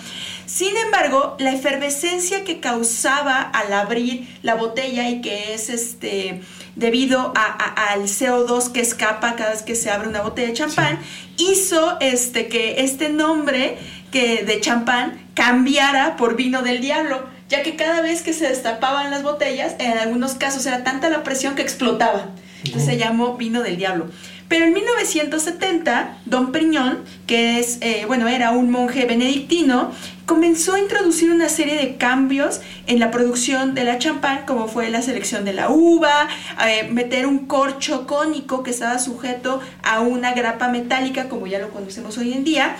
Sin 0.47 0.77
embargo, 0.77 1.37
la 1.41 1.53
efervescencia 1.53 2.45
que 2.45 2.61
causaba 2.61 3.41
al 3.41 3.73
abrir 3.73 4.29
la 4.43 4.55
botella 4.55 5.09
y 5.09 5.23
que 5.23 5.55
es 5.55 5.71
este 5.71 6.41
debido 6.77 7.33
al 7.35 8.03
CO2 8.03 8.73
que 8.73 8.81
escapa 8.81 9.37
cada 9.37 9.51
vez 9.51 9.63
que 9.63 9.75
se 9.75 9.91
abre 9.91 10.09
una 10.09 10.23
botella 10.23 10.49
de 10.49 10.55
champán, 10.55 10.99
hizo 11.37 11.99
este 12.01 12.49
que 12.49 12.83
este 12.83 13.09
nombre 13.09 13.79
que 14.11 14.45
de 14.45 14.61
champán 14.61 15.21
cambiara 15.35 16.17
por 16.17 16.37
vino 16.37 16.63
del 16.63 16.81
diablo, 16.81 17.27
ya 17.49 17.63
que 17.63 17.77
cada 17.77 18.01
vez 18.01 18.23
que 18.23 18.33
se 18.33 18.49
destapaban 18.49 19.11
las 19.11 19.23
botellas, 19.23 19.75
en 19.79 19.99
algunos 19.99 20.35
casos 20.35 20.65
era 20.67 20.85
tanta 20.85 21.11
la 21.11 21.23
presión 21.23 21.55
que 21.55 21.63
explotaba. 21.63 22.29
Entonces 22.65 22.85
se 22.85 22.97
llamó 22.97 23.37
vino 23.37 23.63
del 23.63 23.77
diablo. 23.77 24.07
Pero 24.53 24.67
en 24.67 24.75
1970, 24.75 26.19
Don 26.27 26.53
Priñón, 26.53 26.99
que 27.27 27.59
es, 27.59 27.79
eh, 27.81 28.05
bueno, 28.07 28.29
era 28.29 28.51
un 28.51 28.71
monje 28.71 29.07
benedictino, 29.07 29.91
comenzó 30.27 30.75
a 30.75 30.79
introducir 30.79 31.31
una 31.31 31.49
serie 31.49 31.75
de 31.77 31.97
cambios 31.97 32.61
en 32.87 33.01
la 33.01 33.11
producción 33.11 33.75
de 33.75 33.85
la 33.85 33.97
champán, 33.99 34.45
como 34.45 34.69
fue 34.69 34.91
la 34.91 35.01
selección 35.01 35.47
de 35.47 35.55
la 35.55 35.71
uva, 35.71 36.29
eh, 36.69 36.87
meter 36.91 37.27
un 37.27 37.47
corcho 37.47 38.07
cónico 38.07 38.63
que 38.63 38.73
estaba 38.73 38.99
sujeto 38.99 39.63
a 39.83 40.01
una 40.01 40.35
grapa 40.35 40.69
metálica, 40.69 41.31
como 41.31 41.47
ya 41.47 41.59
lo 41.59 41.71
conocemos 41.71 42.19
hoy 42.19 42.35
en 42.35 42.45
día, 42.45 42.77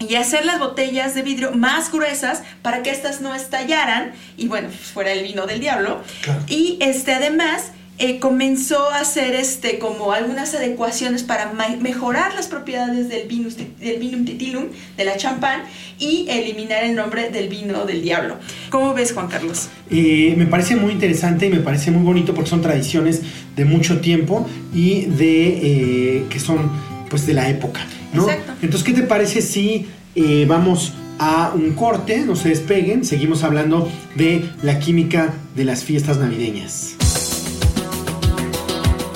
y 0.00 0.16
hacer 0.16 0.44
las 0.44 0.58
botellas 0.58 1.14
de 1.14 1.22
vidrio 1.22 1.52
más 1.52 1.92
gruesas 1.92 2.42
para 2.62 2.82
que 2.82 2.90
éstas 2.90 3.20
no 3.20 3.32
estallaran 3.32 4.10
y 4.36 4.48
bueno, 4.48 4.66
pues, 4.66 4.90
fuera 4.90 5.12
el 5.12 5.22
vino 5.22 5.46
del 5.46 5.60
diablo. 5.60 6.02
Y 6.48 6.78
este 6.80 7.14
además 7.14 7.70
eh, 8.02 8.18
comenzó 8.18 8.88
a 8.88 9.00
hacer 9.00 9.34
este 9.34 9.78
como 9.78 10.12
algunas 10.12 10.54
adecuaciones 10.54 11.22
para 11.22 11.52
mejorar 11.82 12.32
las 12.32 12.48
propiedades 12.48 13.10
del 13.10 13.28
vinum, 13.28 13.52
del 13.78 13.98
vinum 13.98 14.24
titilum, 14.24 14.68
de 14.96 15.04
la 15.04 15.18
champán 15.18 15.64
y 15.98 16.26
eliminar 16.30 16.82
el 16.82 16.96
nombre 16.96 17.28
del 17.28 17.50
vino 17.50 17.84
del 17.84 18.00
diablo. 18.00 18.36
¿Cómo 18.70 18.94
ves, 18.94 19.12
Juan 19.12 19.28
Carlos? 19.28 19.68
Eh, 19.90 20.32
me 20.38 20.46
parece 20.46 20.76
muy 20.76 20.92
interesante 20.92 21.44
y 21.44 21.50
me 21.50 21.60
parece 21.60 21.90
muy 21.90 22.02
bonito 22.02 22.32
porque 22.32 22.48
son 22.48 22.62
tradiciones 22.62 23.20
de 23.54 23.66
mucho 23.66 24.00
tiempo 24.00 24.48
y 24.72 25.02
de 25.04 25.48
eh, 25.48 26.24
que 26.30 26.40
son 26.40 26.70
pues 27.10 27.26
de 27.26 27.34
la 27.34 27.50
época. 27.50 27.80
Entonces, 28.62 28.82
¿qué 28.82 28.94
te 28.94 29.02
parece 29.02 29.42
si 29.42 29.86
vamos 30.46 30.94
a 31.18 31.52
un 31.54 31.74
corte, 31.74 32.20
no 32.20 32.34
se 32.34 32.48
despeguen, 32.48 33.04
seguimos 33.04 33.42
hablando 33.42 33.90
de 34.14 34.48
la 34.62 34.78
química 34.78 35.34
de 35.54 35.64
las 35.66 35.84
fiestas 35.84 36.16
navideñas? 36.16 36.96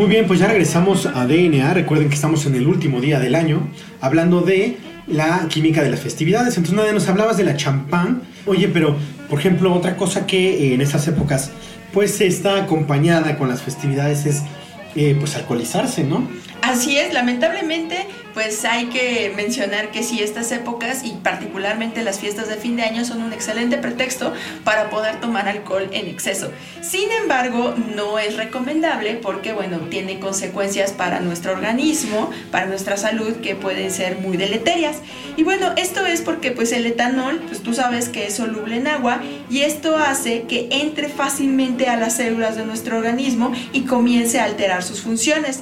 Muy 0.00 0.08
bien, 0.08 0.26
pues 0.26 0.40
ya 0.40 0.46
regresamos 0.46 1.04
a 1.04 1.26
DNA. 1.26 1.74
Recuerden 1.74 2.08
que 2.08 2.14
estamos 2.14 2.46
en 2.46 2.54
el 2.54 2.66
último 2.66 3.02
día 3.02 3.20
del 3.20 3.34
año 3.34 3.68
hablando 4.00 4.40
de 4.40 4.78
la 5.06 5.46
química 5.50 5.82
de 5.82 5.90
las 5.90 6.00
festividades. 6.00 6.56
Entonces, 6.56 6.74
nadie 6.74 6.94
nos 6.94 7.06
hablabas 7.06 7.36
de 7.36 7.44
la 7.44 7.54
champán. 7.54 8.22
Oye, 8.46 8.68
pero, 8.68 8.96
por 9.28 9.38
ejemplo, 9.38 9.74
otra 9.74 9.96
cosa 9.96 10.26
que 10.26 10.70
eh, 10.70 10.74
en 10.74 10.80
estas 10.80 11.06
épocas 11.06 11.50
pues 11.92 12.18
está 12.22 12.62
acompañada 12.62 13.36
con 13.36 13.50
las 13.50 13.60
festividades 13.60 14.24
es 14.24 14.42
eh, 14.96 15.14
pues 15.18 15.36
alcoholizarse, 15.36 16.02
¿no? 16.02 16.26
Así 16.62 16.98
es, 16.98 17.12
lamentablemente 17.12 18.06
pues 18.34 18.64
hay 18.64 18.86
que 18.86 19.32
mencionar 19.34 19.90
que 19.90 20.02
sí, 20.02 20.22
estas 20.22 20.52
épocas 20.52 21.04
y 21.04 21.10
particularmente 21.10 22.02
las 22.02 22.20
fiestas 22.20 22.48
de 22.48 22.56
fin 22.56 22.76
de 22.76 22.82
año 22.82 23.04
son 23.04 23.22
un 23.22 23.32
excelente 23.32 23.78
pretexto 23.78 24.32
para 24.64 24.90
poder 24.90 25.20
tomar 25.20 25.48
alcohol 25.48 25.88
en 25.92 26.06
exceso. 26.06 26.50
Sin 26.80 27.10
embargo, 27.10 27.74
no 27.96 28.18
es 28.18 28.36
recomendable 28.36 29.14
porque, 29.14 29.52
bueno, 29.52 29.78
tiene 29.90 30.20
consecuencias 30.20 30.92
para 30.92 31.20
nuestro 31.20 31.52
organismo, 31.52 32.30
para 32.50 32.66
nuestra 32.66 32.96
salud 32.96 33.36
que 33.36 33.56
pueden 33.56 33.90
ser 33.90 34.18
muy 34.18 34.36
deleterias. 34.36 34.98
Y 35.36 35.42
bueno, 35.42 35.72
esto 35.76 36.06
es 36.06 36.20
porque 36.20 36.52
pues 36.52 36.72
el 36.72 36.86
etanol, 36.86 37.40
pues 37.46 37.62
tú 37.62 37.74
sabes 37.74 38.08
que 38.08 38.26
es 38.26 38.34
soluble 38.34 38.76
en 38.76 38.86
agua 38.86 39.20
y 39.50 39.60
esto 39.60 39.96
hace 39.96 40.42
que 40.42 40.68
entre 40.70 41.08
fácilmente 41.08 41.88
a 41.88 41.96
las 41.96 42.16
células 42.16 42.56
de 42.56 42.64
nuestro 42.64 42.98
organismo 42.98 43.52
y 43.72 43.82
comience 43.82 44.38
a 44.38 44.44
alterar 44.44 44.82
sus 44.82 45.00
funciones. 45.00 45.60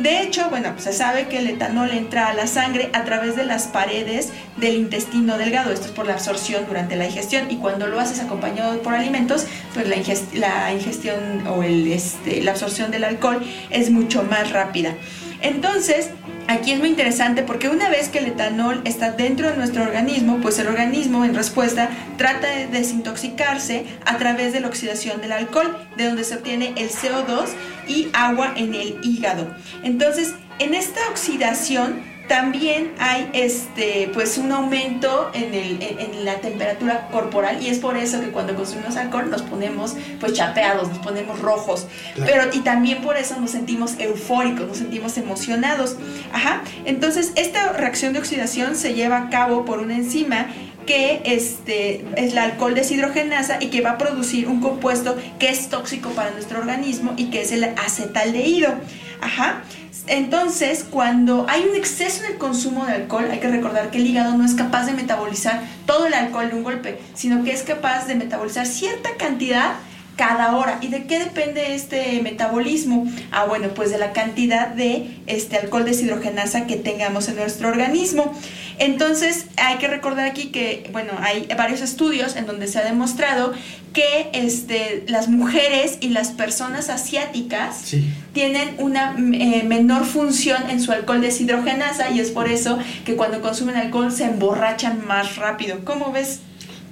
De 0.00 0.22
hecho, 0.22 0.48
bueno, 0.48 0.70
pues 0.72 0.84
se 0.84 0.94
sabe 0.94 1.28
que 1.28 1.38
el 1.38 1.46
etanol 1.46 1.90
entra 1.90 2.28
a 2.28 2.34
la 2.34 2.46
sangre 2.46 2.88
a 2.94 3.04
través 3.04 3.36
de 3.36 3.44
las 3.44 3.66
paredes 3.66 4.32
del 4.56 4.76
intestino 4.76 5.36
delgado. 5.36 5.72
Esto 5.72 5.86
es 5.86 5.92
por 5.92 6.06
la 6.06 6.14
absorción 6.14 6.64
durante 6.66 6.96
la 6.96 7.04
ingestión 7.04 7.50
y 7.50 7.56
cuando 7.56 7.86
lo 7.86 8.00
haces 8.00 8.18
acompañado 8.20 8.80
por 8.80 8.94
alimentos, 8.94 9.44
pues 9.74 9.86
la, 9.86 9.96
la 10.38 10.72
ingestión 10.72 11.46
o 11.46 11.62
el, 11.62 11.92
este, 11.92 12.40
la 12.42 12.52
absorción 12.52 12.90
del 12.90 13.04
alcohol 13.04 13.44
es 13.68 13.90
mucho 13.90 14.22
más 14.22 14.52
rápida. 14.52 14.94
Entonces, 15.42 16.08
aquí 16.50 16.72
es 16.72 16.80
muy 16.80 16.88
interesante 16.88 17.42
porque 17.44 17.68
una 17.68 17.88
vez 17.88 18.08
que 18.08 18.18
el 18.18 18.26
etanol 18.26 18.82
está 18.84 19.12
dentro 19.12 19.48
de 19.48 19.56
nuestro 19.56 19.82
organismo, 19.84 20.38
pues 20.42 20.58
el 20.58 20.66
organismo 20.66 21.24
en 21.24 21.34
respuesta 21.34 21.90
trata 22.16 22.48
de 22.48 22.66
desintoxicarse 22.66 23.86
a 24.04 24.18
través 24.18 24.52
de 24.52 24.60
la 24.60 24.66
oxidación 24.66 25.20
del 25.20 25.32
alcohol, 25.32 25.76
de 25.96 26.06
donde 26.06 26.24
se 26.24 26.34
obtiene 26.34 26.74
el 26.76 26.90
CO2 26.90 27.50
y 27.86 28.08
agua 28.12 28.52
en 28.56 28.74
el 28.74 28.98
hígado. 29.02 29.54
Entonces, 29.84 30.34
en 30.58 30.74
esta 30.74 31.00
oxidación 31.10 32.02
también 32.30 32.92
hay 33.00 33.28
este 33.32 34.08
pues 34.14 34.38
un 34.38 34.52
aumento 34.52 35.32
en, 35.34 35.52
el, 35.52 35.82
en, 35.82 36.24
la 36.24 36.36
temperatura 36.36 37.08
corporal 37.10 37.60
y 37.60 37.66
es 37.66 37.80
por 37.80 37.96
eso 37.96 38.20
que 38.20 38.28
cuando 38.28 38.54
consumimos 38.54 38.94
alcohol 38.94 39.28
nos 39.28 39.42
ponemos 39.42 39.96
pues 40.20 40.34
chapeados, 40.34 40.88
nos 40.88 40.98
ponemos 40.98 41.40
rojos, 41.40 41.88
pero 42.14 42.44
y 42.52 42.60
también 42.60 43.02
por 43.02 43.16
eso 43.16 43.40
nos 43.40 43.50
sentimos 43.50 43.98
eufóricos, 43.98 44.68
nos 44.68 44.76
sentimos 44.76 45.18
emocionados. 45.18 45.96
Ajá. 46.32 46.62
Entonces, 46.84 47.32
esta 47.34 47.72
reacción 47.72 48.12
de 48.12 48.20
oxidación 48.20 48.76
se 48.76 48.94
lleva 48.94 49.18
a 49.18 49.28
cabo 49.28 49.64
por 49.64 49.80
una 49.80 49.96
enzima 49.96 50.46
que 50.86 51.22
este, 51.24 52.04
es 52.16 52.32
la 52.32 52.44
alcohol 52.44 52.74
deshidrogenasa 52.74 53.58
y 53.60 53.70
que 53.70 53.80
va 53.80 53.90
a 53.90 53.98
producir 53.98 54.46
un 54.46 54.60
compuesto 54.60 55.16
que 55.40 55.48
es 55.48 55.68
tóxico 55.68 56.10
para 56.10 56.30
nuestro 56.30 56.60
organismo 56.60 57.12
y 57.16 57.30
que 57.30 57.42
es 57.42 57.50
el 57.50 57.64
acetaldehído. 57.64 58.72
Ajá. 59.20 59.62
Entonces, 60.06 60.84
cuando 60.88 61.46
hay 61.48 61.64
un 61.68 61.76
exceso 61.76 62.24
en 62.24 62.32
el 62.32 62.38
consumo 62.38 62.86
de 62.86 62.92
alcohol, 62.92 63.28
hay 63.30 63.38
que 63.38 63.48
recordar 63.48 63.90
que 63.90 63.98
el 63.98 64.06
hígado 64.06 64.36
no 64.36 64.44
es 64.44 64.54
capaz 64.54 64.86
de 64.86 64.92
metabolizar 64.92 65.62
todo 65.86 66.06
el 66.06 66.14
alcohol 66.14 66.50
de 66.50 66.56
un 66.56 66.64
golpe, 66.64 66.98
sino 67.14 67.44
que 67.44 67.52
es 67.52 67.62
capaz 67.62 68.06
de 68.06 68.14
metabolizar 68.14 68.66
cierta 68.66 69.10
cantidad 69.16 69.74
cada 70.16 70.54
hora. 70.54 70.78
¿Y 70.82 70.88
de 70.88 71.04
qué 71.06 71.18
depende 71.18 71.74
este 71.74 72.20
metabolismo? 72.20 73.10
Ah, 73.30 73.46
bueno, 73.46 73.68
pues 73.68 73.90
de 73.90 73.96
la 73.96 74.12
cantidad 74.12 74.68
de 74.68 75.18
este 75.26 75.56
alcohol 75.56 75.84
deshidrogenasa 75.84 76.66
que 76.66 76.76
tengamos 76.76 77.28
en 77.28 77.36
nuestro 77.36 77.68
organismo. 77.68 78.34
Entonces, 78.80 79.44
hay 79.58 79.76
que 79.76 79.88
recordar 79.88 80.26
aquí 80.26 80.46
que, 80.46 80.88
bueno, 80.90 81.12
hay 81.20 81.46
varios 81.54 81.82
estudios 81.82 82.34
en 82.34 82.46
donde 82.46 82.66
se 82.66 82.78
ha 82.78 82.84
demostrado 82.84 83.52
que 83.92 84.30
este, 84.32 85.04
las 85.06 85.28
mujeres 85.28 85.98
y 86.00 86.08
las 86.08 86.30
personas 86.30 86.88
asiáticas 86.88 87.94
tienen 88.32 88.76
una 88.78 89.14
eh, 89.34 89.64
menor 89.64 90.06
función 90.06 90.70
en 90.70 90.80
su 90.80 90.92
alcohol 90.92 91.20
deshidrogenasa 91.20 92.10
y 92.10 92.20
es 92.20 92.30
por 92.30 92.48
eso 92.48 92.78
que 93.04 93.16
cuando 93.16 93.42
consumen 93.42 93.76
alcohol 93.76 94.10
se 94.10 94.24
emborrachan 94.24 95.06
más 95.06 95.36
rápido. 95.36 95.84
¿Cómo 95.84 96.10
ves? 96.10 96.40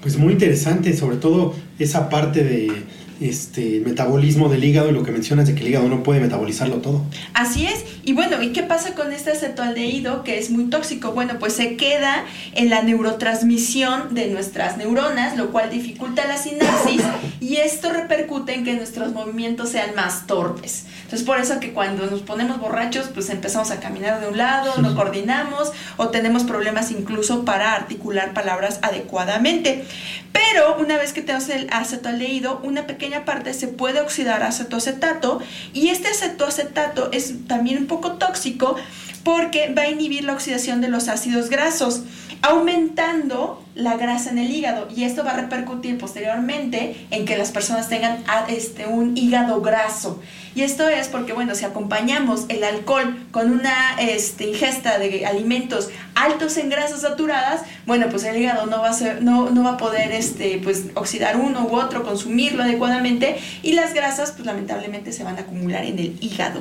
Pues 0.02 0.18
muy 0.18 0.34
interesante, 0.34 0.94
sobre 0.94 1.16
todo 1.16 1.54
esa 1.78 2.10
parte 2.10 2.44
de 2.44 2.84
este 3.20 3.80
metabolismo 3.80 4.48
del 4.48 4.64
hígado 4.64 4.90
y 4.90 4.92
lo 4.92 5.02
que 5.02 5.10
mencionas 5.10 5.46
de 5.46 5.54
que 5.54 5.62
el 5.62 5.68
hígado 5.68 5.88
no 5.88 6.02
puede 6.02 6.20
metabolizarlo 6.20 6.76
todo. 6.76 7.04
Así 7.34 7.66
es. 7.66 7.84
Y 8.04 8.12
bueno, 8.12 8.42
¿y 8.42 8.52
qué 8.52 8.62
pasa 8.62 8.94
con 8.94 9.12
este 9.12 9.32
acetoaldehído 9.32 10.24
que 10.24 10.38
es 10.38 10.50
muy 10.50 10.64
tóxico? 10.64 11.12
Bueno, 11.12 11.38
pues 11.38 11.54
se 11.54 11.76
queda 11.76 12.24
en 12.54 12.70
la 12.70 12.82
neurotransmisión 12.82 14.14
de 14.14 14.28
nuestras 14.28 14.76
neuronas, 14.76 15.36
lo 15.36 15.50
cual 15.50 15.70
dificulta 15.70 16.26
la 16.26 16.36
sinapsis 16.36 17.02
y 17.40 17.56
esto 17.56 17.92
repercute 17.92 18.54
en 18.54 18.64
que 18.64 18.74
nuestros 18.74 19.12
movimientos 19.12 19.70
sean 19.70 19.94
más 19.94 20.26
torpes. 20.26 20.86
Entonces, 21.02 21.26
por 21.26 21.38
eso 21.38 21.60
que 21.60 21.72
cuando 21.72 22.06
nos 22.06 22.20
ponemos 22.22 22.60
borrachos, 22.60 23.08
pues 23.14 23.30
empezamos 23.30 23.70
a 23.70 23.80
caminar 23.80 24.20
de 24.20 24.28
un 24.28 24.36
lado, 24.36 24.80
no 24.82 24.94
coordinamos 24.94 25.72
o 25.96 26.08
tenemos 26.08 26.44
problemas 26.44 26.90
incluso 26.90 27.44
para 27.44 27.72
articular 27.72 28.34
palabras 28.34 28.78
adecuadamente. 28.82 29.84
Pero 30.32 30.76
una 30.78 30.98
vez 30.98 31.12
que 31.12 31.22
tenemos 31.22 31.48
el 31.48 31.68
acetoaldehído, 31.70 32.60
una 32.62 32.86
pequeña 32.86 33.24
parte 33.24 33.54
se 33.54 33.68
puede 33.68 34.00
oxidar 34.00 34.42
a 34.42 34.48
acetoacetato 34.48 35.40
y 35.72 35.88
este 35.88 36.08
acetoacetato 36.08 37.10
es 37.12 37.46
también 37.46 37.78
un 37.78 37.86
poco 37.86 38.12
tóxico 38.12 38.76
porque 39.24 39.72
va 39.72 39.82
a 39.82 39.90
inhibir 39.90 40.24
la 40.24 40.32
oxidación 40.32 40.80
de 40.80 40.88
los 40.88 41.08
ácidos 41.08 41.50
grasos, 41.50 42.02
aumentando 42.42 43.62
la 43.74 43.96
grasa 43.96 44.30
en 44.30 44.38
el 44.38 44.50
hígado 44.50 44.88
y 44.94 45.04
esto 45.04 45.24
va 45.24 45.32
a 45.32 45.36
repercutir 45.36 45.98
posteriormente 45.98 47.06
en 47.10 47.24
que 47.24 47.36
las 47.36 47.52
personas 47.52 47.88
tengan 47.88 48.24
ah, 48.26 48.46
este, 48.48 48.86
un 48.86 49.16
hígado 49.16 49.60
graso. 49.60 50.20
Y 50.54 50.62
esto 50.62 50.88
es 50.88 51.06
porque, 51.06 51.32
bueno, 51.32 51.54
si 51.54 51.64
acompañamos 51.64 52.46
el 52.48 52.64
alcohol 52.64 53.16
con 53.30 53.52
una 53.52 53.96
este, 54.00 54.48
ingesta 54.48 54.98
de 54.98 55.24
alimentos 55.24 55.88
altos 56.16 56.56
en 56.56 56.68
grasas 56.68 57.02
saturadas, 57.02 57.62
bueno, 57.86 58.06
pues 58.10 58.24
el 58.24 58.36
hígado 58.36 58.66
no 58.66 58.80
va 58.80 58.88
a, 58.88 58.92
ser, 58.92 59.22
no, 59.22 59.50
no 59.50 59.62
va 59.62 59.72
a 59.72 59.76
poder 59.76 60.10
este, 60.10 60.58
pues, 60.62 60.86
oxidar 60.94 61.36
uno 61.36 61.68
u 61.70 61.76
otro, 61.76 62.02
consumirlo 62.02 62.64
adecuadamente 62.64 63.36
y 63.62 63.74
las 63.74 63.94
grasas, 63.94 64.32
pues 64.32 64.46
lamentablemente 64.46 65.12
se 65.12 65.22
van 65.22 65.36
a 65.36 65.42
acumular 65.42 65.84
en 65.84 66.00
el 66.00 66.16
hígado. 66.20 66.60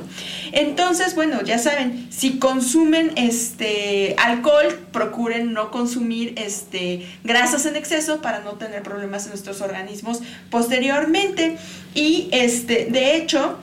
Entonces, 0.52 1.16
bueno, 1.16 1.42
ya 1.42 1.58
saben, 1.58 2.06
si 2.10 2.38
consumen 2.38 3.10
este, 3.16 4.14
alcohol, 4.18 4.78
procuren 4.92 5.52
no 5.52 5.72
consumir 5.72 6.34
este, 6.36 7.07
grasas 7.24 7.66
en 7.66 7.76
exceso 7.76 8.20
para 8.20 8.40
no 8.40 8.52
tener 8.52 8.82
problemas 8.82 9.24
en 9.24 9.30
nuestros 9.30 9.60
organismos 9.60 10.20
posteriormente. 10.50 11.56
Y 11.94 12.28
este, 12.32 12.86
de 12.90 13.16
hecho, 13.16 13.58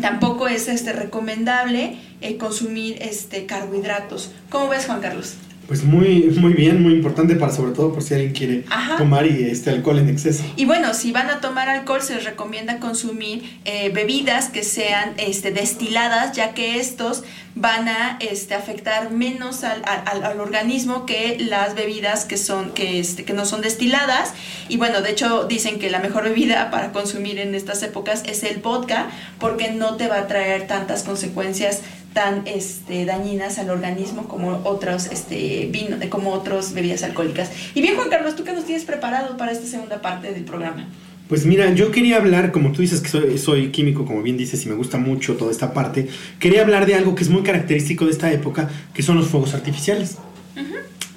tampoco 0.00 0.48
es 0.48 0.68
este, 0.68 0.92
recomendable 0.92 1.98
eh, 2.20 2.36
consumir 2.36 2.98
este, 3.00 3.46
carbohidratos. 3.46 4.30
¿Cómo 4.50 4.68
ves, 4.68 4.86
Juan 4.86 5.00
Carlos? 5.00 5.34
Pues 5.68 5.84
muy, 5.84 6.22
muy 6.40 6.54
bien, 6.54 6.82
muy 6.82 6.94
importante 6.94 7.36
para 7.36 7.52
sobre 7.52 7.72
todo 7.72 7.92
por 7.92 8.02
si 8.02 8.14
alguien 8.14 8.32
quiere 8.32 8.64
tomar 8.96 9.26
y 9.26 9.44
este 9.50 9.68
alcohol 9.68 9.98
en 9.98 10.08
exceso. 10.08 10.42
Y 10.56 10.64
bueno, 10.64 10.94
si 10.94 11.12
van 11.12 11.28
a 11.28 11.42
tomar 11.42 11.68
alcohol 11.68 12.00
se 12.00 12.14
les 12.14 12.24
recomienda 12.24 12.78
consumir 12.78 13.60
eh, 13.66 13.90
bebidas 13.90 14.48
que 14.48 14.64
sean 14.64 15.12
este, 15.18 15.50
destiladas, 15.50 16.34
ya 16.34 16.54
que 16.54 16.80
estos 16.80 17.22
van 17.54 17.86
a 17.88 18.16
este, 18.20 18.54
afectar 18.54 19.10
menos 19.10 19.62
al, 19.62 19.82
al, 19.84 20.40
organismo 20.40 21.04
que 21.04 21.36
las 21.38 21.74
bebidas 21.74 22.24
que 22.24 22.38
son 22.38 22.70
que, 22.70 22.98
este, 22.98 23.24
que 23.24 23.34
no 23.34 23.44
son 23.44 23.60
destiladas. 23.60 24.32
Y 24.70 24.78
bueno, 24.78 25.02
de 25.02 25.10
hecho 25.10 25.44
dicen 25.44 25.78
que 25.78 25.90
la 25.90 25.98
mejor 25.98 26.24
bebida 26.24 26.70
para 26.70 26.92
consumir 26.92 27.38
en 27.38 27.54
estas 27.54 27.82
épocas 27.82 28.22
es 28.24 28.42
el 28.42 28.60
vodka, 28.60 29.10
porque 29.38 29.70
no 29.72 29.96
te 29.96 30.08
va 30.08 30.20
a 30.20 30.26
traer 30.28 30.66
tantas 30.66 31.02
consecuencias 31.02 31.82
tan 32.18 32.42
este, 32.46 33.04
dañinas 33.04 33.60
al 33.60 33.70
organismo 33.70 34.26
como 34.26 34.62
otros 34.64 35.06
este, 35.12 35.68
vino, 35.70 35.96
como 36.10 36.32
otras 36.32 36.74
bebidas 36.74 37.04
alcohólicas. 37.04 37.48
Y 37.76 37.80
bien, 37.80 37.94
Juan 37.94 38.10
Carlos, 38.10 38.34
¿tú 38.34 38.42
qué 38.42 38.52
nos 38.52 38.64
tienes 38.64 38.84
preparado 38.84 39.36
para 39.36 39.52
esta 39.52 39.68
segunda 39.68 40.02
parte 40.02 40.32
del 40.32 40.42
programa? 40.42 40.88
Pues 41.28 41.46
mira, 41.46 41.72
yo 41.74 41.92
quería 41.92 42.16
hablar, 42.16 42.50
como 42.50 42.72
tú 42.72 42.82
dices 42.82 43.00
que 43.00 43.08
soy, 43.08 43.38
soy, 43.38 43.68
químico, 43.68 44.04
como 44.04 44.20
bien 44.20 44.36
dices, 44.36 44.66
y 44.66 44.68
me 44.68 44.74
gusta 44.74 44.98
mucho 44.98 45.36
toda 45.36 45.52
esta 45.52 45.72
parte, 45.72 46.08
quería 46.40 46.62
hablar 46.62 46.86
de 46.86 46.96
algo 46.96 47.14
que 47.14 47.22
es 47.22 47.30
muy 47.30 47.44
característico 47.44 48.06
de 48.06 48.10
esta 48.10 48.32
época, 48.32 48.68
que 48.92 49.04
son 49.04 49.16
los 49.16 49.28
fuegos 49.28 49.54
artificiales. 49.54 50.18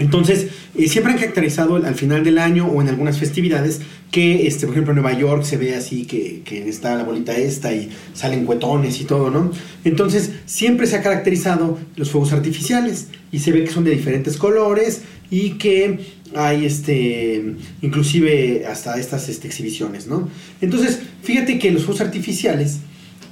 Entonces, 0.01 0.47
eh, 0.75 0.89
siempre 0.89 1.13
han 1.13 1.19
caracterizado 1.19 1.75
al 1.75 1.93
final 1.93 2.23
del 2.23 2.39
año 2.39 2.65
o 2.65 2.81
en 2.81 2.89
algunas 2.89 3.19
festividades 3.19 3.81
que, 4.09 4.47
este, 4.47 4.65
por 4.65 4.73
ejemplo, 4.73 4.93
en 4.93 5.01
Nueva 5.01 5.17
York 5.17 5.43
se 5.43 5.57
ve 5.57 5.75
así 5.75 6.05
que, 6.05 6.41
que, 6.43 6.67
está 6.67 6.95
la 6.95 7.03
bolita 7.03 7.37
esta 7.37 7.71
y 7.71 7.89
salen 8.15 8.45
cuetones 8.45 8.99
y 8.99 9.05
todo, 9.05 9.29
¿no? 9.29 9.51
Entonces, 9.83 10.31
siempre 10.47 10.87
se 10.87 10.95
ha 10.95 11.03
caracterizado 11.03 11.77
los 11.95 12.09
fuegos 12.09 12.33
artificiales 12.33 13.09
y 13.31 13.39
se 13.39 13.51
ve 13.51 13.63
que 13.63 13.71
son 13.71 13.83
de 13.83 13.91
diferentes 13.91 14.37
colores 14.37 15.03
y 15.29 15.51
que 15.51 15.99
hay, 16.35 16.65
este, 16.65 17.55
inclusive 17.83 18.65
hasta 18.65 18.99
estas 18.99 19.29
este, 19.29 19.47
exhibiciones, 19.47 20.07
¿no? 20.07 20.29
Entonces, 20.61 20.99
fíjate 21.21 21.59
que 21.59 21.69
los 21.69 21.83
fuegos 21.83 22.01
artificiales 22.01 22.79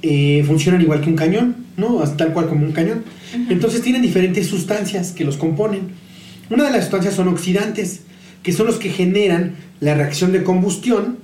eh, 0.02 0.44
funcionan 0.46 0.80
igual 0.80 1.00
que 1.00 1.10
un 1.10 1.16
cañón, 1.16 1.56
¿no? 1.76 1.98
Tal 2.16 2.32
cual 2.32 2.48
como 2.48 2.64
un 2.64 2.72
cañón. 2.72 3.02
Entonces, 3.48 3.82
tienen 3.82 4.02
diferentes 4.02 4.46
sustancias 4.46 5.10
que 5.10 5.24
los 5.24 5.36
componen. 5.36 6.08
Una 6.50 6.64
de 6.64 6.72
las 6.72 6.82
sustancias 6.82 7.14
son 7.14 7.28
oxidantes, 7.28 8.00
que 8.42 8.52
son 8.52 8.66
los 8.66 8.76
que 8.76 8.90
generan 8.90 9.54
la 9.80 9.94
reacción 9.94 10.32
de 10.32 10.42
combustión 10.42 11.18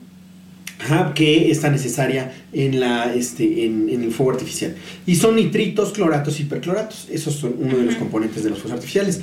que 1.14 1.50
está 1.50 1.70
necesaria 1.70 2.32
en, 2.52 2.80
la, 2.80 3.12
este, 3.14 3.64
en, 3.64 3.88
el 3.88 4.12
fuego 4.12 4.32
artificial. 4.32 4.74
Y 5.06 5.16
son 5.16 5.36
nitritos, 5.36 5.92
cloratos 5.92 6.38
y 6.40 6.44
percloratos. 6.44 7.08
Esos 7.10 7.34
son 7.34 7.54
uno 7.58 7.76
de 7.76 7.84
los 7.84 7.96
componentes 7.96 8.44
de 8.44 8.50
los 8.50 8.58
fuegos 8.58 8.76
artificiales. 8.76 9.20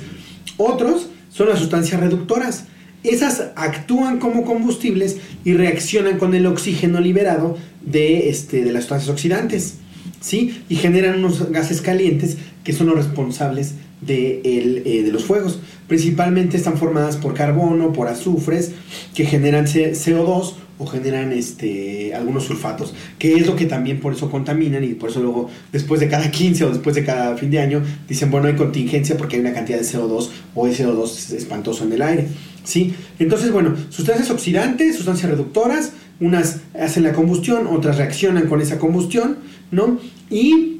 Otros 0.56 1.08
son 1.30 1.48
las 1.48 1.58
sustancias 1.58 2.00
reductoras. 2.00 2.64
Esas 3.02 3.52
actúan 3.56 4.18
como 4.18 4.44
combustibles 4.44 5.18
y 5.44 5.54
reaccionan 5.54 6.18
con 6.18 6.34
el 6.34 6.46
oxígeno 6.46 7.00
liberado 7.00 7.56
de, 7.82 8.28
este, 8.28 8.64
de 8.64 8.72
las 8.72 8.84
sustancias 8.84 9.10
oxidantes. 9.10 9.74
¿sí? 10.20 10.62
Y 10.68 10.76
generan 10.76 11.18
unos 11.18 11.50
gases 11.50 11.80
calientes 11.80 12.36
que 12.62 12.72
son 12.72 12.88
los 12.88 12.96
responsables 12.96 13.74
de, 14.06 14.40
eh, 14.44 15.02
de 15.02 15.12
los 15.12 15.24
fuegos. 15.24 15.60
Principalmente 15.88 16.56
están 16.56 16.76
formadas 16.78 17.16
por 17.16 17.34
carbono, 17.34 17.92
por 17.92 18.08
azufres, 18.08 18.72
que 19.14 19.24
generan 19.24 19.66
CO2 19.66 20.54
o 20.78 20.86
generan 20.86 21.32
este, 21.32 22.14
algunos 22.14 22.44
sulfatos, 22.44 22.94
que 23.18 23.34
es 23.34 23.46
lo 23.46 23.54
que 23.54 23.66
también 23.66 24.00
por 24.00 24.12
eso 24.12 24.30
contaminan 24.30 24.82
y 24.82 24.94
por 24.94 25.10
eso 25.10 25.20
luego 25.20 25.48
después 25.72 26.00
de 26.00 26.08
cada 26.08 26.30
15 26.30 26.64
o 26.64 26.70
después 26.70 26.96
de 26.96 27.04
cada 27.04 27.36
fin 27.36 27.50
de 27.50 27.60
año 27.60 27.82
dicen, 28.08 28.30
bueno, 28.30 28.48
hay 28.48 28.56
contingencia 28.56 29.16
porque 29.16 29.36
hay 29.36 29.42
una 29.42 29.52
cantidad 29.52 29.78
de 29.78 29.84
CO2 29.84 30.30
o 30.54 30.66
de 30.66 30.72
CO2 30.72 31.32
espantoso 31.32 31.84
en 31.84 31.92
el 31.92 32.02
aire. 32.02 32.26
¿sí? 32.64 32.94
Entonces, 33.18 33.52
bueno, 33.52 33.74
sustancias 33.90 34.30
oxidantes, 34.30 34.96
sustancias 34.96 35.30
reductoras, 35.30 35.92
unas 36.20 36.60
hacen 36.78 37.04
la 37.04 37.12
combustión, 37.12 37.66
otras 37.66 37.98
reaccionan 37.98 38.46
con 38.46 38.60
esa 38.60 38.78
combustión, 38.78 39.38
¿no? 39.70 39.98
Y 40.30 40.73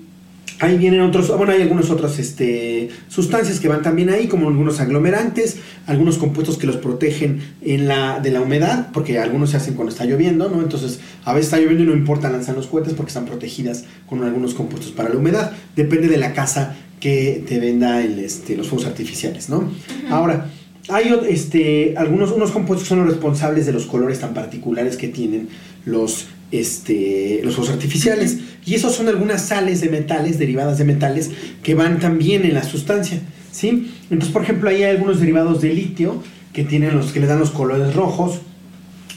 Ahí 0.65 0.79
vienen 0.79 1.03
otros, 1.03 1.29
bueno, 1.37 1.53
hay 1.53 1.61
algunas 1.61 1.91
otras 1.91 2.19
este, 2.19 2.89
sustancias 3.09 3.61
que 3.61 3.69
van 3.69 3.83
también 3.83 4.09
ahí, 4.09 4.29
como 4.29 4.49
algunos 4.49 4.81
aglomerantes, 4.81 5.59
algunos 5.87 6.17
compuestos 6.17 6.57
que 6.57 6.67
los 6.67 6.77
protegen 6.77 7.43
en 7.61 7.87
la, 7.87 8.19
de 8.19 8.31
la 8.31 8.41
humedad, 8.41 8.89
porque 8.95 9.19
algunos 9.19 9.51
se 9.51 9.59
hacen 9.59 9.75
cuando 9.75 9.93
está 9.93 10.07
lloviendo, 10.07 10.49
¿no? 10.49 10.63
Entonces, 10.63 11.01
a 11.27 11.35
veces 11.35 11.53
está 11.53 11.59
lloviendo 11.59 11.85
y 11.85 11.87
no 11.89 11.93
importa 11.93 12.31
lanzar 12.31 12.55
los 12.57 12.67
cohetes 12.67 12.95
porque 12.95 13.11
están 13.11 13.27
protegidas 13.27 13.85
con 14.07 14.25
algunos 14.25 14.55
compuestos 14.55 14.91
para 14.91 15.11
la 15.11 15.19
humedad. 15.19 15.53
Depende 15.77 16.09
de 16.09 16.17
la 16.17 16.33
casa 16.33 16.75
que 16.99 17.45
te 17.47 17.61
venda 17.61 18.03
el, 18.03 18.19
este, 18.19 18.57
los 18.57 18.69
fuegos 18.69 18.87
artificiales, 18.87 19.51
¿no? 19.51 19.71
Ahora, 20.09 20.51
hay 20.89 21.15
este, 21.29 21.95
algunos 21.99 22.31
unos 22.31 22.53
compuestos 22.53 22.85
que 22.85 22.89
son 22.89 23.01
los 23.01 23.09
responsables 23.09 23.67
de 23.67 23.73
los 23.73 23.85
colores 23.85 24.21
tan 24.21 24.33
particulares 24.33 24.97
que 24.97 25.09
tienen 25.09 25.51
los 25.85 26.29
este, 26.51 27.41
los 27.43 27.55
fuegos 27.55 27.73
artificiales. 27.73 28.39
Y 28.67 28.75
esos 28.75 28.95
son 28.95 29.09
algunas 29.09 29.47
sales 29.47 29.81
de 29.81 29.91
metales, 29.91 30.39
derivadas 30.39 30.79
de 30.79 30.85
metales, 30.85 31.31
que 31.63 31.75
van 31.75 32.01
también 32.01 32.45
en 32.45 32.55
la 32.55 32.63
sustancia. 32.63 33.21
¿sí? 33.51 33.93
Entonces, 34.05 34.31
por 34.31 34.43
ejemplo, 34.43 34.71
ahí 34.71 34.83
hay 34.83 34.97
algunos 34.97 35.21
derivados 35.21 35.61
de 35.61 35.75
litio 35.75 36.23
que, 36.53 36.65
tienen 36.65 36.97
los, 36.97 37.13
que 37.13 37.21
le 37.21 37.27
dan 37.27 37.39
los 37.39 37.51
colores 37.51 37.95
rojos, 37.95 38.41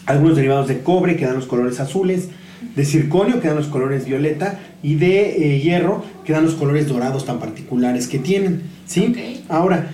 algunos 0.06 0.36
derivados 0.36 0.68
de 0.68 0.80
cobre 0.80 1.16
que 1.16 1.26
dan 1.26 1.36
los 1.36 1.46
colores 1.46 1.80
azules, 1.80 2.30
de 2.76 2.86
circonio 2.86 3.40
que 3.40 3.48
dan 3.48 3.58
los 3.58 3.68
colores 3.68 4.06
violeta 4.06 4.60
y 4.82 4.96
de 4.96 5.56
eh, 5.56 5.62
hierro 5.62 6.04
que 6.26 6.34
dan 6.34 6.46
los 6.46 6.56
colores 6.56 6.88
dorados 6.88 7.26
tan 7.26 7.40
particulares 7.40 8.08
que 8.08 8.20
tienen. 8.20 8.64
¿sí? 8.86 9.44
Ahora, 9.48 9.94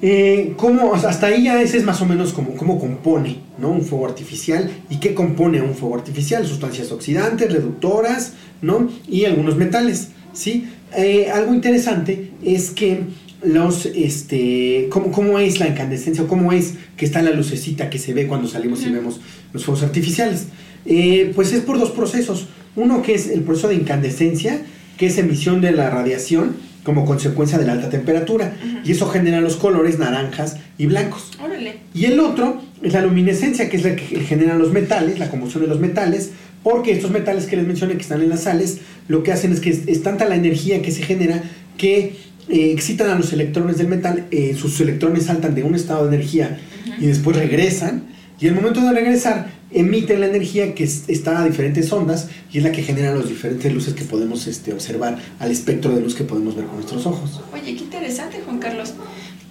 eh, 0.00 0.54
cómo, 0.56 0.94
hasta 0.94 1.26
ahí 1.26 1.44
ya 1.44 1.60
ese 1.60 1.78
es 1.78 1.84
más 1.84 2.00
o 2.00 2.06
menos 2.06 2.32
como 2.32 2.54
cómo 2.54 2.78
compone 2.78 3.38
¿no? 3.58 3.70
un 3.70 3.82
fuego 3.82 4.06
artificial 4.06 4.70
y 4.88 4.98
qué 4.98 5.14
compone 5.14 5.60
un 5.60 5.74
fuego 5.74 5.96
artificial, 5.96 6.46
sustancias 6.46 6.92
oxidantes, 6.92 7.52
reductoras 7.52 8.34
¿no? 8.62 8.88
y 9.08 9.24
algunos 9.24 9.56
metales. 9.56 10.08
¿sí? 10.32 10.68
Eh, 10.96 11.30
algo 11.32 11.52
interesante 11.52 12.30
es 12.44 12.70
que 12.70 13.00
los, 13.42 13.86
este, 13.86 14.88
cómo, 14.90 15.10
cómo 15.12 15.38
es 15.38 15.60
la 15.60 15.68
incandescencia 15.68 16.24
o 16.24 16.28
cómo 16.28 16.52
es 16.52 16.74
que 16.96 17.04
está 17.04 17.22
la 17.22 17.30
lucecita 17.30 17.90
que 17.90 17.98
se 17.98 18.14
ve 18.14 18.26
cuando 18.26 18.48
salimos 18.48 18.84
y 18.84 18.90
vemos 18.90 19.20
los 19.52 19.64
fuegos 19.64 19.82
artificiales. 19.82 20.46
Eh, 20.86 21.32
pues 21.34 21.52
es 21.52 21.62
por 21.62 21.78
dos 21.78 21.90
procesos. 21.90 22.46
Uno 22.76 23.02
que 23.02 23.14
es 23.14 23.28
el 23.28 23.42
proceso 23.42 23.68
de 23.68 23.74
incandescencia, 23.74 24.62
que 24.96 25.06
es 25.06 25.18
emisión 25.18 25.60
de 25.60 25.72
la 25.72 25.90
radiación, 25.90 26.56
como 26.88 27.04
consecuencia 27.04 27.58
de 27.58 27.66
la 27.66 27.72
alta 27.74 27.90
temperatura. 27.90 28.54
Y 28.82 28.92
eso 28.92 29.06
genera 29.08 29.42
los 29.42 29.56
colores 29.56 29.98
naranjas 29.98 30.56
y 30.78 30.86
blancos. 30.86 31.32
Y 31.92 32.06
el 32.06 32.18
otro 32.18 32.62
es 32.80 32.94
la 32.94 33.02
luminescencia, 33.02 33.68
que 33.68 33.76
es 33.76 33.84
la 33.84 33.94
que 33.94 34.20
genera 34.20 34.54
los 34.54 34.72
metales, 34.72 35.18
la 35.18 35.28
combustión 35.28 35.64
de 35.64 35.68
los 35.68 35.80
metales, 35.80 36.30
porque 36.62 36.92
estos 36.92 37.10
metales 37.10 37.44
que 37.44 37.56
les 37.56 37.66
mencioné 37.66 37.92
que 37.96 38.00
están 38.00 38.22
en 38.22 38.30
las 38.30 38.44
sales, 38.44 38.78
lo 39.06 39.22
que 39.22 39.32
hacen 39.32 39.52
es 39.52 39.60
que 39.60 39.68
es, 39.68 40.02
tanta 40.02 40.24
la 40.24 40.36
energía 40.36 40.80
que 40.80 40.90
se 40.90 41.02
genera 41.02 41.42
que 41.76 42.16
eh, 42.48 42.72
excitan 42.72 43.10
a 43.10 43.16
los 43.16 43.34
electrones 43.34 43.76
del 43.76 43.88
metal, 43.88 44.24
eh, 44.30 44.56
sus 44.58 44.80
electrones 44.80 45.24
saltan 45.24 45.54
de 45.54 45.64
un 45.64 45.74
estado 45.74 46.08
de 46.08 46.16
energía 46.16 46.58
y 46.98 47.04
después 47.04 47.36
regresan. 47.36 48.04
Y 48.40 48.46
el 48.46 48.54
momento 48.54 48.80
de 48.80 48.92
regresar, 48.92 49.50
emiten 49.70 50.20
la 50.20 50.26
energía 50.26 50.74
que 50.74 50.84
está 50.84 51.42
a 51.42 51.44
diferentes 51.44 51.92
ondas 51.92 52.28
y 52.52 52.58
es 52.58 52.64
la 52.64 52.72
que 52.72 52.82
genera 52.82 53.14
las 53.14 53.28
diferentes 53.28 53.72
luces 53.72 53.94
que 53.94 54.04
podemos 54.04 54.46
este, 54.46 54.72
observar 54.72 55.18
al 55.38 55.50
espectro 55.50 55.94
de 55.94 56.00
luz 56.00 56.14
que 56.14 56.24
podemos 56.24 56.56
ver 56.56 56.66
con 56.66 56.76
nuestros 56.76 57.06
ojos. 57.06 57.40
Oye, 57.52 57.76
qué 57.76 57.84
interesante, 57.84 58.40
Juan 58.44 58.58
Carlos. 58.58 58.94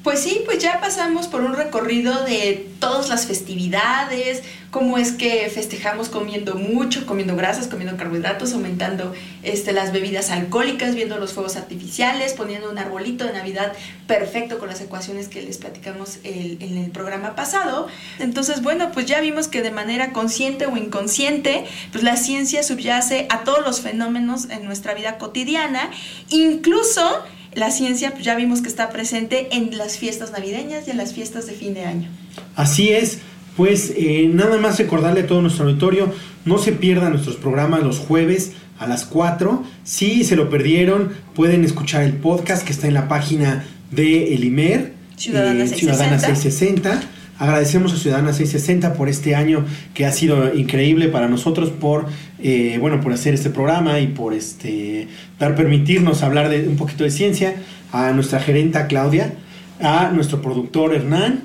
Pues 0.07 0.21
sí, 0.21 0.41
pues 0.45 0.59
ya 0.59 0.79
pasamos 0.79 1.27
por 1.27 1.41
un 1.41 1.53
recorrido 1.53 2.23
de 2.23 2.65
todas 2.79 3.09
las 3.09 3.25
festividades, 3.25 4.41
cómo 4.71 4.97
es 4.97 5.11
que 5.11 5.51
festejamos 5.53 6.07
comiendo 6.07 6.55
mucho, 6.55 7.05
comiendo 7.05 7.35
grasas, 7.35 7.67
comiendo 7.67 7.97
carbohidratos, 7.97 8.53
aumentando 8.53 9.13
este, 9.43 9.73
las 9.73 9.91
bebidas 9.91 10.31
alcohólicas, 10.31 10.95
viendo 10.95 11.17
los 11.17 11.33
fuegos 11.33 11.57
artificiales, 11.57 12.31
poniendo 12.31 12.71
un 12.71 12.77
arbolito 12.77 13.25
de 13.25 13.33
Navidad 13.33 13.73
perfecto 14.07 14.59
con 14.59 14.69
las 14.69 14.79
ecuaciones 14.79 15.27
que 15.27 15.41
les 15.41 15.57
platicamos 15.57 16.19
en 16.23 16.77
el 16.77 16.89
programa 16.91 17.35
pasado. 17.35 17.87
Entonces, 18.17 18.61
bueno, 18.61 18.93
pues 18.93 19.07
ya 19.07 19.19
vimos 19.19 19.49
que 19.49 19.61
de 19.61 19.71
manera 19.71 20.13
consciente 20.13 20.67
o 20.67 20.77
inconsciente, 20.77 21.65
pues 21.91 22.05
la 22.05 22.15
ciencia 22.15 22.63
subyace 22.63 23.27
a 23.29 23.43
todos 23.43 23.59
los 23.65 23.81
fenómenos 23.81 24.49
en 24.51 24.63
nuestra 24.63 24.93
vida 24.93 25.17
cotidiana, 25.17 25.91
incluso 26.29 27.25
la 27.53 27.71
ciencia 27.71 28.11
pues 28.11 28.23
ya 28.23 28.35
vimos 28.35 28.61
que 28.61 28.67
está 28.67 28.89
presente 28.89 29.47
en 29.51 29.77
las 29.77 29.97
fiestas 29.97 30.31
navideñas 30.31 30.87
y 30.87 30.91
en 30.91 30.97
las 30.97 31.13
fiestas 31.13 31.47
de 31.47 31.53
fin 31.53 31.73
de 31.73 31.85
año. 31.85 32.09
Así 32.55 32.89
es, 32.89 33.19
pues 33.55 33.93
eh, 33.95 34.29
nada 34.31 34.57
más 34.57 34.77
recordarle 34.77 35.21
a 35.21 35.27
todo 35.27 35.41
nuestro 35.41 35.65
auditorio, 35.65 36.13
no 36.45 36.57
se 36.57 36.71
pierdan 36.71 37.11
nuestros 37.11 37.35
programas 37.35 37.83
los 37.83 37.99
jueves 37.99 38.53
a 38.79 38.87
las 38.87 39.05
4. 39.05 39.63
Si 39.83 40.23
se 40.23 40.35
lo 40.35 40.49
perdieron, 40.49 41.13
pueden 41.33 41.63
escuchar 41.63 42.03
el 42.03 42.13
podcast 42.13 42.65
que 42.65 42.71
está 42.71 42.87
en 42.87 42.93
la 42.93 43.07
página 43.07 43.65
de 43.91 44.33
El 44.33 44.43
IMER, 44.43 44.93
Ciudadana, 45.15 45.65
660. 45.65 45.75
Eh, 45.75 45.79
Ciudadana 45.79 46.19
660 46.19 47.16
Agradecemos 47.39 47.93
a 47.93 47.97
Ciudadana 47.97 48.33
660 48.33 48.93
por 48.93 49.09
este 49.09 49.35
año 49.35 49.63
que 49.93 50.05
ha 50.05 50.11
sido 50.11 50.55
increíble 50.55 51.07
para 51.07 51.27
nosotros 51.27 51.69
por 51.69 52.07
eh, 52.39 52.77
bueno 52.79 52.99
por 52.99 53.13
hacer 53.13 53.35
este 53.35 53.51
programa 53.51 53.99
y 53.99 54.07
por 54.07 54.33
este 54.33 55.07
dar 55.39 55.55
permitirnos 55.55 56.23
hablar 56.23 56.49
de 56.49 56.67
un 56.67 56.77
poquito 56.77 57.03
de 57.03 57.11
ciencia. 57.11 57.55
A 57.91 58.11
nuestra 58.11 58.39
gerenta 58.39 58.87
Claudia, 58.87 59.33
a 59.79 60.11
nuestro 60.11 60.41
productor 60.41 60.93
Hernán 60.93 61.43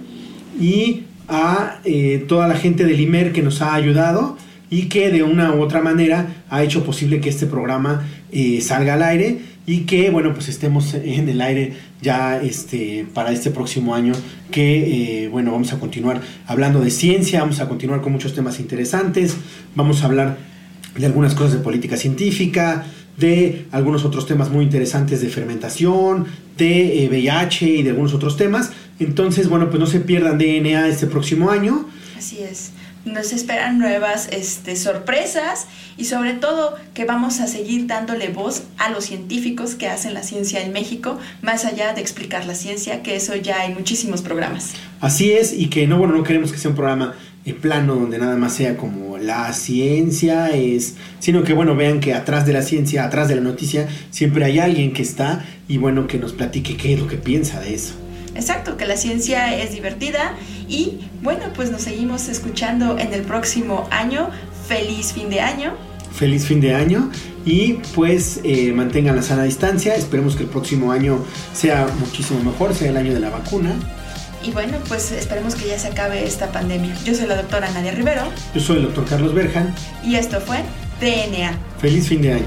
y 0.58 1.04
a 1.28 1.78
eh, 1.84 2.24
toda 2.26 2.48
la 2.48 2.56
gente 2.56 2.84
del 2.84 3.00
IMER 3.00 3.32
que 3.32 3.42
nos 3.42 3.62
ha 3.62 3.74
ayudado 3.74 4.36
y 4.70 4.88
que 4.88 5.10
de 5.10 5.22
una 5.22 5.52
u 5.52 5.60
otra 5.60 5.82
manera 5.82 6.44
ha 6.48 6.62
hecho 6.62 6.84
posible 6.84 7.20
que 7.20 7.28
este 7.28 7.46
programa 7.46 8.08
eh, 8.32 8.60
salga 8.62 8.94
al 8.94 9.02
aire 9.02 9.38
y 9.66 9.80
que 9.80 10.10
bueno 10.10 10.34
pues 10.34 10.48
estemos 10.48 10.94
en 10.94 11.28
el 11.28 11.40
aire 11.40 11.74
ya 12.00 12.40
este 12.40 13.06
para 13.14 13.32
este 13.32 13.50
próximo 13.50 13.94
año 13.94 14.12
que 14.50 15.24
eh, 15.24 15.28
bueno 15.28 15.52
vamos 15.52 15.72
a 15.72 15.78
continuar 15.78 16.20
hablando 16.46 16.80
de 16.80 16.90
ciencia 16.90 17.40
vamos 17.40 17.60
a 17.60 17.68
continuar 17.68 18.00
con 18.00 18.12
muchos 18.12 18.34
temas 18.34 18.58
interesantes 18.58 19.36
vamos 19.74 20.02
a 20.02 20.06
hablar 20.06 20.38
de 20.96 21.06
algunas 21.06 21.34
cosas 21.34 21.52
de 21.52 21.58
política 21.60 21.96
científica 21.96 22.84
de 23.16 23.66
algunos 23.70 24.04
otros 24.04 24.26
temas 24.26 24.50
muy 24.50 24.64
interesantes 24.64 25.20
de 25.20 25.28
fermentación 25.28 26.26
de 26.56 27.08
VIH 27.10 27.66
eh, 27.66 27.78
y 27.78 27.82
de 27.82 27.90
algunos 27.90 28.14
otros 28.14 28.36
temas. 28.36 28.72
Entonces 28.98 29.48
bueno 29.48 29.68
pues 29.68 29.78
no 29.78 29.86
se 29.86 30.00
pierdan 30.00 30.38
DNA 30.38 30.88
este 30.88 31.06
próximo 31.06 31.50
año. 31.50 31.86
Así 32.16 32.38
es 32.42 32.72
nos 33.04 33.32
esperan 33.32 33.78
nuevas 33.78 34.28
este, 34.30 34.76
sorpresas 34.76 35.66
y 35.96 36.04
sobre 36.04 36.34
todo 36.34 36.76
que 36.94 37.04
vamos 37.04 37.40
a 37.40 37.46
seguir 37.46 37.86
dándole 37.86 38.28
voz 38.28 38.62
a 38.78 38.90
los 38.90 39.04
científicos 39.04 39.74
que 39.74 39.88
hacen 39.88 40.14
la 40.14 40.22
ciencia 40.22 40.62
en 40.62 40.72
México, 40.72 41.18
más 41.42 41.64
allá 41.64 41.92
de 41.94 42.00
explicar 42.00 42.46
la 42.46 42.54
ciencia, 42.54 43.02
que 43.02 43.16
eso 43.16 43.34
ya 43.36 43.60
hay 43.60 43.74
muchísimos 43.74 44.22
programas. 44.22 44.72
Así 45.00 45.32
es, 45.32 45.52
y 45.52 45.68
que 45.68 45.86
no, 45.86 45.98
bueno, 45.98 46.14
no 46.14 46.22
queremos 46.22 46.52
que 46.52 46.58
sea 46.58 46.70
un 46.70 46.76
programa 46.76 47.14
en 47.44 47.56
plano 47.56 47.96
donde 47.96 48.18
nada 48.18 48.36
más 48.36 48.54
sea 48.54 48.76
como 48.76 49.18
la 49.18 49.52
ciencia 49.52 50.50
es, 50.50 50.94
sino 51.18 51.42
que 51.42 51.54
bueno, 51.54 51.74
vean 51.74 52.00
que 52.00 52.14
atrás 52.14 52.46
de 52.46 52.52
la 52.52 52.62
ciencia, 52.62 53.04
atrás 53.04 53.28
de 53.28 53.36
la 53.36 53.40
noticia, 53.40 53.88
siempre 54.10 54.44
hay 54.44 54.58
alguien 54.58 54.92
que 54.92 55.02
está 55.02 55.44
y 55.68 55.78
bueno, 55.78 56.06
que 56.06 56.18
nos 56.18 56.32
platique 56.32 56.76
qué 56.76 56.94
es 56.94 57.00
lo 57.00 57.08
que 57.08 57.16
piensa 57.16 57.60
de 57.60 57.74
eso. 57.74 57.94
Exacto, 58.34 58.76
que 58.76 58.86
la 58.86 58.96
ciencia 58.96 59.56
es 59.56 59.72
divertida 59.72 60.34
y 60.68 61.00
bueno, 61.22 61.44
pues 61.54 61.70
nos 61.70 61.82
seguimos 61.82 62.28
escuchando 62.28 62.98
en 62.98 63.12
el 63.12 63.22
próximo 63.22 63.86
año. 63.90 64.30
Feliz 64.66 65.12
fin 65.12 65.30
de 65.30 65.40
año. 65.40 65.74
Feliz 66.12 66.46
fin 66.46 66.60
de 66.60 66.74
año 66.74 67.10
y 67.44 67.74
pues 67.94 68.40
eh, 68.44 68.72
mantengan 68.72 69.16
la 69.16 69.22
sana 69.22 69.44
distancia. 69.44 69.94
Esperemos 69.94 70.36
que 70.36 70.44
el 70.44 70.48
próximo 70.48 70.92
año 70.92 71.24
sea 71.54 71.86
muchísimo 71.98 72.42
mejor, 72.42 72.74
sea 72.74 72.90
el 72.90 72.96
año 72.96 73.14
de 73.14 73.20
la 73.20 73.30
vacuna. 73.30 73.74
Y 74.44 74.50
bueno, 74.50 74.78
pues 74.88 75.12
esperemos 75.12 75.54
que 75.54 75.68
ya 75.68 75.78
se 75.78 75.88
acabe 75.88 76.24
esta 76.24 76.50
pandemia. 76.50 76.94
Yo 77.04 77.14
soy 77.14 77.26
la 77.26 77.36
doctora 77.36 77.70
Nadia 77.70 77.92
Rivero. 77.92 78.22
Yo 78.54 78.60
soy 78.60 78.78
el 78.78 78.82
doctor 78.82 79.04
Carlos 79.04 79.34
Berjan. 79.34 79.72
Y 80.04 80.16
esto 80.16 80.40
fue 80.40 80.58
DNA. 81.00 81.56
Feliz 81.80 82.08
fin 82.08 82.22
de 82.22 82.32
año. 82.32 82.46